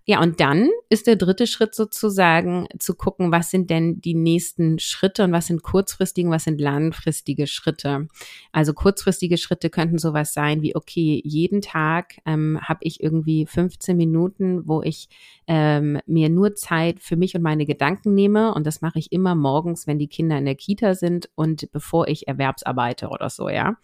Ja, 0.05 0.21
und 0.21 0.39
dann 0.39 0.69
ist 0.89 1.05
der 1.05 1.17
dritte 1.17 1.45
Schritt 1.45 1.75
sozusagen 1.75 2.67
zu 2.79 2.95
gucken, 2.95 3.31
was 3.31 3.51
sind 3.51 3.69
denn 3.69 4.01
die 4.01 4.15
nächsten 4.15 4.79
Schritte 4.79 5.23
und 5.23 5.31
was 5.31 5.45
sind 5.45 5.61
kurzfristige, 5.61 6.31
was 6.31 6.45
sind 6.45 6.59
langfristige 6.59 7.45
Schritte. 7.45 8.07
Also 8.51 8.73
kurzfristige 8.73 9.37
Schritte 9.37 9.69
könnten 9.69 9.99
sowas 9.99 10.33
sein 10.33 10.63
wie, 10.63 10.75
okay, 10.75 11.21
jeden 11.23 11.61
Tag 11.61 12.15
ähm, 12.25 12.59
habe 12.59 12.79
ich 12.81 13.03
irgendwie 13.03 13.45
15 13.45 13.95
Minuten, 13.95 14.28
wo 14.37 14.81
ich 14.81 15.09
ähm, 15.47 15.99
mir 16.05 16.29
nur 16.29 16.55
Zeit 16.55 16.99
für 16.99 17.15
mich 17.15 17.35
und 17.35 17.41
meine 17.41 17.65
Gedanken 17.65 18.13
nehme. 18.13 18.53
Und 18.53 18.67
das 18.67 18.81
mache 18.81 18.99
ich 18.99 19.11
immer 19.11 19.35
morgens, 19.35 19.87
wenn 19.87 19.99
die 19.99 20.07
Kinder 20.07 20.37
in 20.37 20.45
der 20.45 20.55
Kita 20.55 20.93
sind 20.93 21.29
und 21.35 21.71
bevor 21.71 22.07
ich 22.07 22.27
erwerbsarbeite 22.27 23.09
oder 23.09 23.29
so, 23.29 23.49
ja. 23.49 23.77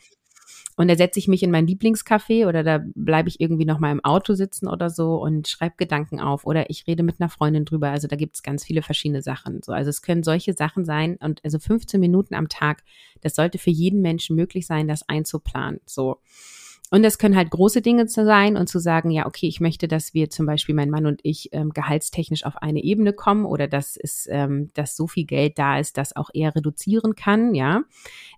Und 0.78 0.90
da 0.90 0.96
setze 0.96 1.20
ich 1.20 1.28
mich 1.28 1.42
in 1.42 1.52
mein 1.52 1.68
Lieblingscafé 1.68 2.48
oder 2.48 2.62
da 2.62 2.84
bleibe 2.96 3.30
ich 3.30 3.40
irgendwie 3.40 3.66
noch 3.66 3.80
mal 3.80 3.92
im 3.92 4.04
Auto 4.04 4.34
sitzen 4.34 4.68
oder 4.68 4.90
so 4.90 5.16
und 5.16 5.48
schreibe 5.48 5.76
Gedanken 5.78 6.20
auf 6.20 6.46
oder 6.46 6.70
ich 6.70 6.86
rede 6.86 7.02
mit 7.02 7.22
einer 7.22 7.30
Freundin 7.30 7.64
drüber. 7.64 7.90
Also 7.90 8.08
da 8.08 8.18
gibt 8.18 8.36
es 8.36 8.44
ganz 8.44 8.66
viele 8.66 8.82
verschiedene 8.82 9.22
Sachen. 9.22 9.62
So, 9.64 9.72
also 9.72 9.90
es 9.90 10.02
können 10.02 10.24
solche 10.24 10.54
Sachen 10.54 10.84
sein 10.84 11.16
und 11.22 11.44
also 11.46 11.60
15 11.60 12.00
Minuten 12.00 12.36
am 12.36 12.50
Tag, 12.50 12.84
das 13.22 13.36
sollte 13.36 13.58
für 13.58 13.70
jeden 13.70 14.02
Menschen 14.02 14.36
möglich 14.36 14.68
sein, 14.68 14.88
das 14.88 15.08
einzuplanen. 15.08 15.80
So. 15.86 16.18
Und 16.92 17.02
das 17.02 17.18
können 17.18 17.36
halt 17.36 17.50
große 17.50 17.82
Dinge 17.82 18.06
zu 18.06 18.26
sein 18.26 18.56
und 18.56 18.68
zu 18.68 18.80
sagen, 18.80 19.10
ja, 19.10 19.26
okay, 19.26 19.48
ich 19.48 19.60
möchte, 19.60 19.88
dass 19.88 20.14
wir 20.14 20.30
zum 20.30 20.46
Beispiel 20.46 20.76
mein 20.76 20.92
Mann 20.92 21.08
und 21.08 21.20
ich 21.24 21.50
ähm, 21.52 21.72
gehaltstechnisch 21.72 22.46
auf 22.46 22.58
eine 22.58 22.84
Ebene 22.84 23.12
kommen 23.12 23.46
oder 23.46 23.68
dass 23.68 23.98
es, 23.98 24.28
ähm, 24.30 24.70
dass 24.76 24.96
so 24.96 25.08
viel 25.08 25.26
Geld 25.26 25.58
da 25.58 25.80
ist, 25.80 25.98
dass 25.98 26.16
auch 26.16 26.30
er 26.34 26.56
reduzieren 26.56 27.16
kann, 27.16 27.56
ja. 27.56 27.82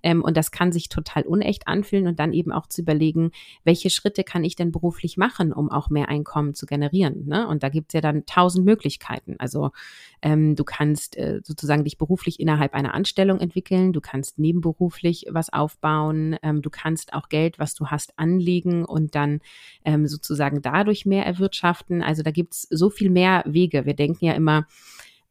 Ähm, 0.01 0.23
und 0.23 0.37
das 0.37 0.51
kann 0.51 0.71
sich 0.71 0.87
total 0.87 1.23
unecht 1.23 1.67
anfühlen 1.67 2.07
und 2.07 2.19
dann 2.19 2.31
eben 2.31 2.53
auch 2.53 2.67
zu 2.67 2.81
überlegen, 2.81 3.31
welche 3.65 3.89
Schritte 3.89 4.23
kann 4.23 4.45
ich 4.45 4.55
denn 4.55 4.71
beruflich 4.71 5.17
machen, 5.17 5.51
um 5.51 5.69
auch 5.69 5.89
mehr 5.89 6.07
Einkommen 6.07 6.53
zu 6.53 6.65
generieren. 6.65 7.25
Ne? 7.27 7.47
Und 7.47 7.63
da 7.63 7.69
gibt's 7.69 7.93
ja 7.93 8.01
dann 8.01 8.25
tausend 8.25 8.65
Möglichkeiten. 8.65 9.35
Also 9.39 9.71
ähm, 10.21 10.55
du 10.55 10.63
kannst 10.63 11.17
äh, 11.17 11.41
sozusagen 11.43 11.83
dich 11.83 11.97
beruflich 11.97 12.39
innerhalb 12.39 12.73
einer 12.73 12.93
Anstellung 12.93 13.39
entwickeln, 13.39 13.91
du 13.93 14.01
kannst 14.01 14.39
nebenberuflich 14.39 15.25
was 15.29 15.51
aufbauen, 15.51 16.37
ähm, 16.43 16.61
du 16.61 16.69
kannst 16.69 17.13
auch 17.13 17.29
Geld, 17.29 17.59
was 17.59 17.75
du 17.75 17.87
hast, 17.87 18.17
an 18.17 18.36
anlegen 18.37 18.85
und 18.85 19.15
dann 19.15 19.39
ähm, 19.85 20.07
sozusagen 20.07 20.61
dadurch 20.61 21.05
mehr 21.05 21.25
erwirtschaften. 21.25 22.01
Also 22.01 22.23
da 22.23 22.31
gibt 22.31 22.53
es 22.53 22.67
so 22.69 22.89
viel 22.89 23.09
mehr 23.09 23.43
Wege. 23.45 23.85
Wir 23.85 23.95
denken 23.95 24.25
ja 24.25 24.33
immer, 24.33 24.65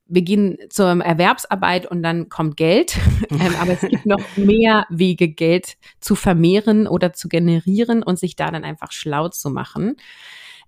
wir 0.08 0.22
gehen 0.22 0.58
zur 0.70 0.88
Erwerbsarbeit 1.02 1.86
und 1.86 2.02
dann 2.02 2.28
kommt 2.28 2.56
Geld. 2.56 2.96
ähm, 3.30 3.54
aber 3.60 3.72
es 3.72 3.80
gibt 3.80 4.06
noch 4.06 4.36
mehr 4.36 4.86
Wege, 4.88 5.28
Geld 5.28 5.76
zu 6.00 6.14
vermehren 6.14 6.86
oder 6.86 7.12
zu 7.12 7.28
generieren 7.28 8.02
und 8.02 8.18
sich 8.18 8.36
da 8.36 8.50
dann 8.50 8.64
einfach 8.64 8.92
schlau 8.92 9.28
zu 9.28 9.50
machen. 9.50 9.96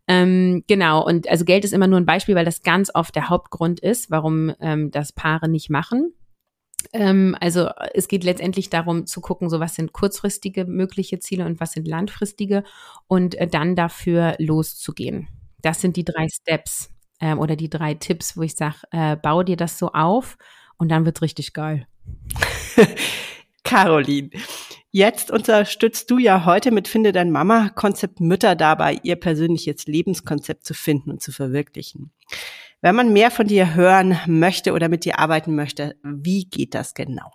Ähm, 0.09 0.65
genau, 0.67 1.05
und 1.05 1.29
also 1.29 1.45
Geld 1.45 1.65
ist 1.65 1.75
immer 1.75 1.87
nur 1.87 2.01
ein 2.01 2.07
Beispiel, 2.07 2.35
weil 2.35 2.47
das 2.47 2.63
ganz 2.63 2.91
oft 2.95 3.15
der 3.15 3.29
Hauptgrund 3.29 3.79
ist, 3.81 4.11
warum 4.11 4.53
ähm, 4.61 4.91
das 4.91 5.13
Paare 5.13 5.49
nicht 5.49 5.69
machen. 5.69 6.15
Ähm, 6.93 7.37
also 7.41 7.69
es 7.95 8.09
geht 8.09 8.25
letztendlich 8.25 8.71
darum 8.71 9.07
zu 9.07 9.21
gucken, 9.21 9.51
so 9.51 9.61
was 9.61 9.75
sind 9.75 9.93
kurzfristige 9.93 10.65
mögliche 10.65 11.19
Ziele 11.19 11.45
und 11.45 11.61
was 11.61 11.73
sind 11.73 11.89
langfristige 11.89 12.65
und 13.07 13.35
äh, 13.35 13.47
dann 13.47 13.77
dafür 13.77 14.37
loszugehen. 14.39 15.29
Das 15.61 15.81
sind 15.81 15.97
die 15.97 16.05
drei 16.05 16.29
Steps 16.29 16.91
ähm, 17.21 17.39
oder 17.39 17.57
die 17.57 17.71
drei 17.71 17.95
Tipps, 17.95 18.37
wo 18.37 18.43
ich 18.43 18.55
sage, 18.55 18.77
äh, 18.93 19.17
bau 19.17 19.43
dir 19.43 19.57
das 19.57 19.79
so 19.79 19.93
auf 19.93 20.39
und 20.79 20.89
dann 20.91 21.05
wird's 21.05 21.23
richtig 21.23 21.53
geil. 21.53 21.87
Caroline, 23.65 24.31
jetzt 24.93 25.31
unterstützt 25.31 26.11
du 26.11 26.19
ja 26.19 26.47
heute 26.47 26.71
mit 26.71 26.89
Finde 26.89 27.13
dein 27.13 27.31
Mama 27.31 27.69
Konzept 27.71 28.21
Mütter 28.21 28.55
dabei, 28.55 28.99
ihr 29.03 29.17
persönliches 29.17 29.87
Lebenskonzept 29.87 30.65
zu 30.65 30.75
finden 30.75 31.11
und 31.11 31.23
zu 31.23 31.33
verwirklichen. 31.33 32.13
Wenn 32.81 32.95
man 32.95 33.13
mehr 33.13 33.33
von 33.33 33.49
dir 33.49 33.75
hören 33.75 34.17
möchte 34.27 34.73
oder 34.73 34.89
mit 34.89 35.05
dir 35.05 35.19
arbeiten 35.19 35.57
möchte, 35.57 35.97
wie 36.03 36.45
geht 36.45 36.75
das 36.75 36.95
genau? 36.95 37.33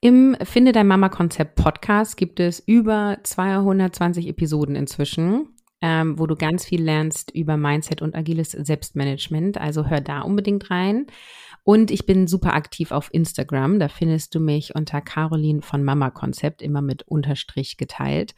Im 0.00 0.36
Finde 0.42 0.72
dein 0.72 0.88
Mama 0.88 1.08
Konzept 1.08 1.54
Podcast 1.54 2.16
gibt 2.16 2.40
es 2.40 2.58
über 2.58 3.18
220 3.22 4.26
Episoden 4.28 4.74
inzwischen, 4.74 5.54
ähm, 5.80 6.18
wo 6.18 6.26
du 6.26 6.34
ganz 6.34 6.64
viel 6.64 6.82
lernst 6.82 7.30
über 7.32 7.56
Mindset 7.56 8.02
und 8.02 8.16
agiles 8.16 8.50
Selbstmanagement. 8.50 9.58
Also 9.58 9.86
hör 9.86 10.00
da 10.00 10.22
unbedingt 10.22 10.68
rein. 10.70 11.06
Und 11.68 11.90
ich 11.90 12.06
bin 12.06 12.26
super 12.26 12.54
aktiv 12.54 12.92
auf 12.92 13.10
Instagram. 13.12 13.78
Da 13.78 13.88
findest 13.88 14.34
du 14.34 14.40
mich 14.40 14.74
unter 14.74 15.02
Caroline 15.02 15.60
von 15.60 15.84
Mama 15.84 16.08
Konzept, 16.08 16.62
immer 16.62 16.80
mit 16.80 17.02
Unterstrich 17.02 17.76
geteilt. 17.76 18.34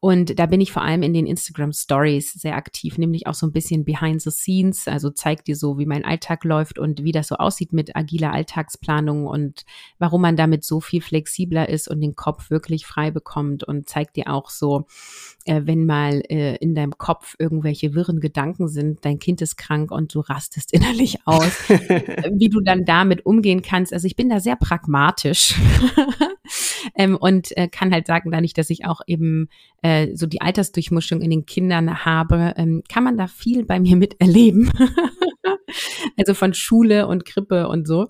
Und 0.00 0.38
da 0.38 0.44
bin 0.44 0.60
ich 0.60 0.72
vor 0.72 0.82
allem 0.82 1.02
in 1.02 1.14
den 1.14 1.26
Instagram 1.26 1.72
Stories 1.72 2.34
sehr 2.34 2.54
aktiv, 2.54 2.98
nämlich 2.98 3.26
auch 3.26 3.32
so 3.32 3.46
ein 3.46 3.52
bisschen 3.52 3.86
behind 3.86 4.20
the 4.20 4.30
scenes. 4.30 4.88
Also 4.88 5.08
zeigt 5.08 5.46
dir 5.46 5.56
so, 5.56 5.78
wie 5.78 5.86
mein 5.86 6.04
Alltag 6.04 6.44
läuft 6.44 6.78
und 6.78 7.02
wie 7.02 7.12
das 7.12 7.28
so 7.28 7.36
aussieht 7.36 7.72
mit 7.72 7.96
agiler 7.96 8.34
Alltagsplanung 8.34 9.26
und 9.26 9.64
warum 9.98 10.20
man 10.20 10.36
damit 10.36 10.62
so 10.62 10.82
viel 10.82 11.00
flexibler 11.00 11.70
ist 11.70 11.88
und 11.88 12.02
den 12.02 12.14
Kopf 12.14 12.50
wirklich 12.50 12.84
frei 12.84 13.10
bekommt 13.10 13.64
und 13.64 13.88
zeigt 13.88 14.16
dir 14.16 14.30
auch 14.30 14.50
so, 14.50 14.84
äh, 15.46 15.62
wenn 15.64 15.86
mal 15.86 16.22
äh, 16.28 16.56
in 16.56 16.74
deinem 16.74 16.98
Kopf 16.98 17.36
irgendwelche 17.38 17.94
wirren 17.94 18.20
Gedanken 18.20 18.68
sind, 18.68 19.02
dein 19.06 19.18
Kind 19.18 19.40
ist 19.40 19.56
krank 19.56 19.90
und 19.90 20.14
du 20.14 20.20
rastest 20.20 20.72
innerlich 20.74 21.26
aus, 21.26 21.68
wie 21.70 22.50
du 22.50 22.65
dann 22.66 22.84
damit 22.84 23.24
umgehen 23.24 23.62
kannst. 23.62 23.92
Also 23.92 24.06
ich 24.06 24.16
bin 24.16 24.28
da 24.28 24.40
sehr 24.40 24.56
pragmatisch 24.56 25.54
ähm, 26.94 27.16
und 27.16 27.56
äh, 27.56 27.68
kann 27.68 27.92
halt 27.92 28.06
sagen, 28.06 28.30
da 28.30 28.40
nicht, 28.40 28.58
dass 28.58 28.70
ich 28.70 28.84
auch 28.84 29.00
eben 29.06 29.48
äh, 29.82 30.14
so 30.14 30.26
die 30.26 30.40
Altersdurchmischung 30.40 31.20
in 31.20 31.30
den 31.30 31.46
Kindern 31.46 32.04
habe, 32.04 32.54
ähm, 32.56 32.82
kann 32.88 33.04
man 33.04 33.16
da 33.16 33.26
viel 33.26 33.64
bei 33.64 33.80
mir 33.80 33.96
miterleben. 33.96 34.70
also 36.16 36.34
von 36.34 36.54
Schule 36.54 37.06
und 37.06 37.24
Krippe 37.24 37.68
und 37.68 37.86
so. 37.86 38.06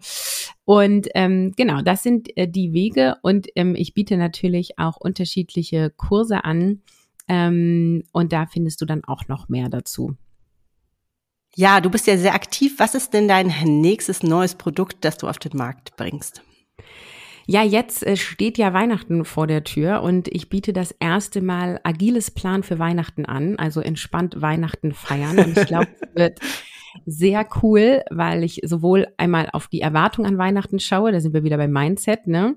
Und 0.65 1.09
ähm, 1.15 1.53
genau, 1.57 1.83
das 1.83 2.03
sind 2.03 2.37
äh, 2.37 2.49
die 2.49 2.73
Wege 2.73 3.17
und 3.23 3.47
ähm, 3.55 3.75
ich 3.77 3.95
biete 3.95 4.17
natürlich 4.17 4.79
auch 4.79 4.97
unterschiedliche 4.97 5.91
Kurse 5.91 6.45
an. 6.45 6.83
Ähm, 7.29 8.05
und 8.13 8.33
da 8.33 8.47
findest 8.47 8.81
du 8.81 8.85
dann 8.85 9.05
auch 9.05 9.29
noch 9.29 9.49
mehr 9.49 9.69
dazu. 9.69 10.17
Ja, 11.59 11.81
du 11.81 11.89
bist 11.89 12.07
ja 12.07 12.19
sehr 12.19 12.35
aktiv. 12.35 12.75
Was 12.77 12.95
ist 12.95 13.15
denn 13.15 13.29
dein 13.29 13.47
nächstes 13.65 14.23
neues 14.23 14.55
Produkt, 14.55 14.99
das 15.07 15.17
du 15.17 15.27
auf 15.27 15.39
den 15.39 15.57
Markt 15.57 15.97
bringst? 15.97 16.43
Ja, 17.47 17.63
jetzt 17.63 18.07
äh, 18.07 18.19
steht 18.19 18.59
ja 18.59 18.75
Weihnachten 18.75 19.25
vor 19.25 19.47
der 19.47 19.65
Tür 19.65 20.03
und 20.03 20.29
ich 20.29 20.51
biete 20.51 20.75
das 20.75 20.95
erste 21.01 21.41
Mal 21.41 21.81
agiles 21.83 22.31
Plan 22.31 22.63
für 22.63 22.79
Weihnachten 22.79 23.25
an, 23.25 23.57
also 23.57 23.81
entspannt 23.81 24.43
Weihnachten 24.43 24.93
feiern. 24.93 25.39
Und 25.39 25.57
ich 25.57 25.67
glaube, 25.67 25.89
es 25.99 26.09
wird 26.15 26.41
sehr 27.07 27.49
cool, 27.63 28.03
weil 28.11 28.45
ich 28.45 28.61
sowohl 28.63 29.07
einmal 29.17 29.49
auf 29.55 29.69
die 29.69 29.81
Erwartung 29.81 30.27
an 30.27 30.37
Weihnachten 30.37 30.79
schaue, 30.79 31.11
da 31.11 31.21
sind 31.21 31.33
wir 31.33 31.43
wieder 31.43 31.57
beim 31.57 31.73
Mindset, 31.73 32.27
ne? 32.27 32.57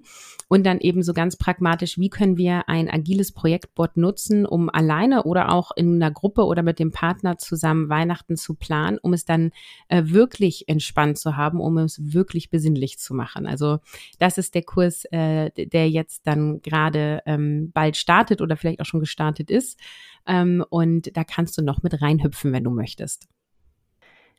Und 0.50 0.66
dann 0.66 0.80
eben 0.80 1.04
so 1.04 1.14
ganz 1.14 1.38
pragmatisch, 1.38 2.00
wie 2.00 2.10
können 2.10 2.36
wir 2.36 2.68
ein 2.68 2.90
agiles 2.90 3.32
Projektboard 3.32 3.98
nutzen, 3.98 4.48
um 4.48 4.68
alleine 4.70 5.24
oder 5.24 5.52
auch 5.52 5.70
in 5.76 5.96
einer 5.96 6.12
Gruppe 6.12 6.44
oder 6.44 6.64
mit 6.64 6.80
dem 6.80 6.92
Partner 6.92 7.38
zusammen 7.38 7.88
Weihnachten 7.88 8.36
zu 8.36 8.56
planen, 8.56 8.98
um 9.00 9.14
es 9.14 9.26
dann 9.26 9.52
äh, 9.90 10.06
wirklich 10.06 10.68
entspannt 10.68 11.20
zu 11.20 11.38
haben, 11.38 11.62
um 11.62 11.78
es 11.78 12.14
wirklich 12.14 12.50
besinnlich 12.50 12.98
zu 12.98 13.14
machen. 13.14 13.46
Also 13.46 13.78
das 14.18 14.40
ist 14.40 14.56
der 14.56 14.64
Kurs, 14.64 15.06
äh, 15.12 15.52
der 15.52 15.88
jetzt 15.88 16.26
dann 16.26 16.62
gerade 16.62 17.22
ähm, 17.28 17.72
bald 17.72 17.96
startet 17.96 18.42
oder 18.42 18.58
vielleicht 18.58 18.82
auch 18.82 18.86
schon 18.86 19.02
gestartet 19.02 19.52
ist. 19.52 19.80
Ähm, 20.26 20.66
und 20.72 21.16
da 21.16 21.24
kannst 21.24 21.60
du 21.60 21.62
noch 21.62 21.84
mit 21.84 22.02
reinhüpfen, 22.02 22.52
wenn 22.54 22.64
du 22.64 22.72
möchtest. 22.72 23.28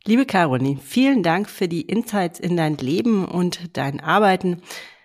Liebe 0.07 0.27
Caroline, 0.27 0.81
vielen 0.83 1.23
Dank 1.23 1.49
für 1.49 1.69
die 1.69 1.83
Insights 1.83 2.41
in 2.41 2.57
dein 2.57 2.79
Leben 2.79 3.27
und 3.27 3.77
dein 3.77 4.01
Arbeiten. 4.01 4.63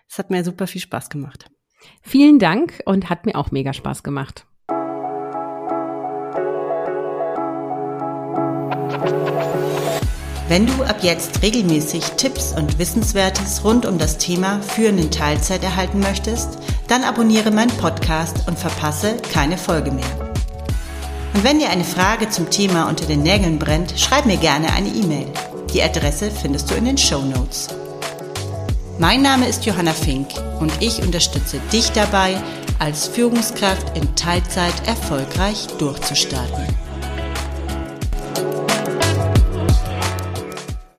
Es 0.09 0.17
hat 0.17 0.29
mir 0.29 0.43
super 0.43 0.67
viel 0.67 0.81
Spaß 0.81 1.09
gemacht. 1.09 1.49
Vielen 2.01 2.39
Dank 2.39 2.81
und 2.85 3.09
hat 3.09 3.25
mir 3.25 3.35
auch 3.35 3.51
mega 3.51 3.73
Spaß 3.73 4.03
gemacht. 4.03 4.45
Wenn 10.47 10.67
du 10.67 10.83
ab 10.83 10.97
jetzt 11.01 11.41
regelmäßig 11.41 12.03
Tipps 12.17 12.53
und 12.55 12.77
Wissenswertes 12.77 13.63
rund 13.63 13.85
um 13.87 13.97
das 13.97 14.19
Thema 14.19 14.61
Führen 14.61 14.99
in 14.99 15.09
Teilzeit 15.09 15.63
erhalten 15.63 15.99
möchtest, 15.99 16.59
dann 16.87 17.03
abonniere 17.03 17.49
meinen 17.49 17.75
Podcast 17.77 18.47
und 18.47 18.57
verpasse 18.57 19.17
keine 19.33 19.57
Folge 19.57 19.91
mehr. 19.91 20.31
Und 21.33 21.43
wenn 21.43 21.59
dir 21.59 21.69
eine 21.69 21.83
Frage 21.83 22.29
zum 22.29 22.49
Thema 22.51 22.87
unter 22.87 23.05
den 23.05 23.23
Nägeln 23.23 23.57
brennt, 23.57 23.99
schreib 23.99 24.27
mir 24.27 24.37
gerne 24.37 24.71
eine 24.73 24.89
E-Mail. 24.89 25.27
Die 25.73 25.81
Adresse 25.81 26.29
findest 26.29 26.69
du 26.69 26.75
in 26.75 26.85
den 26.85 26.97
Show 26.97 27.21
Notes. 27.21 27.67
Mein 28.97 29.21
Name 29.21 29.45
ist 29.45 29.65
Johanna 29.65 29.91
Fink 29.91 30.27
und 30.61 30.71
ich 30.81 31.01
unterstütze 31.01 31.59
dich 31.73 31.91
dabei, 31.91 32.41
als 32.79 33.07
Führungskraft 33.07 33.97
in 33.97 34.15
Teilzeit 34.15 34.87
erfolgreich 34.87 35.67
durchzustarten. 35.77 36.84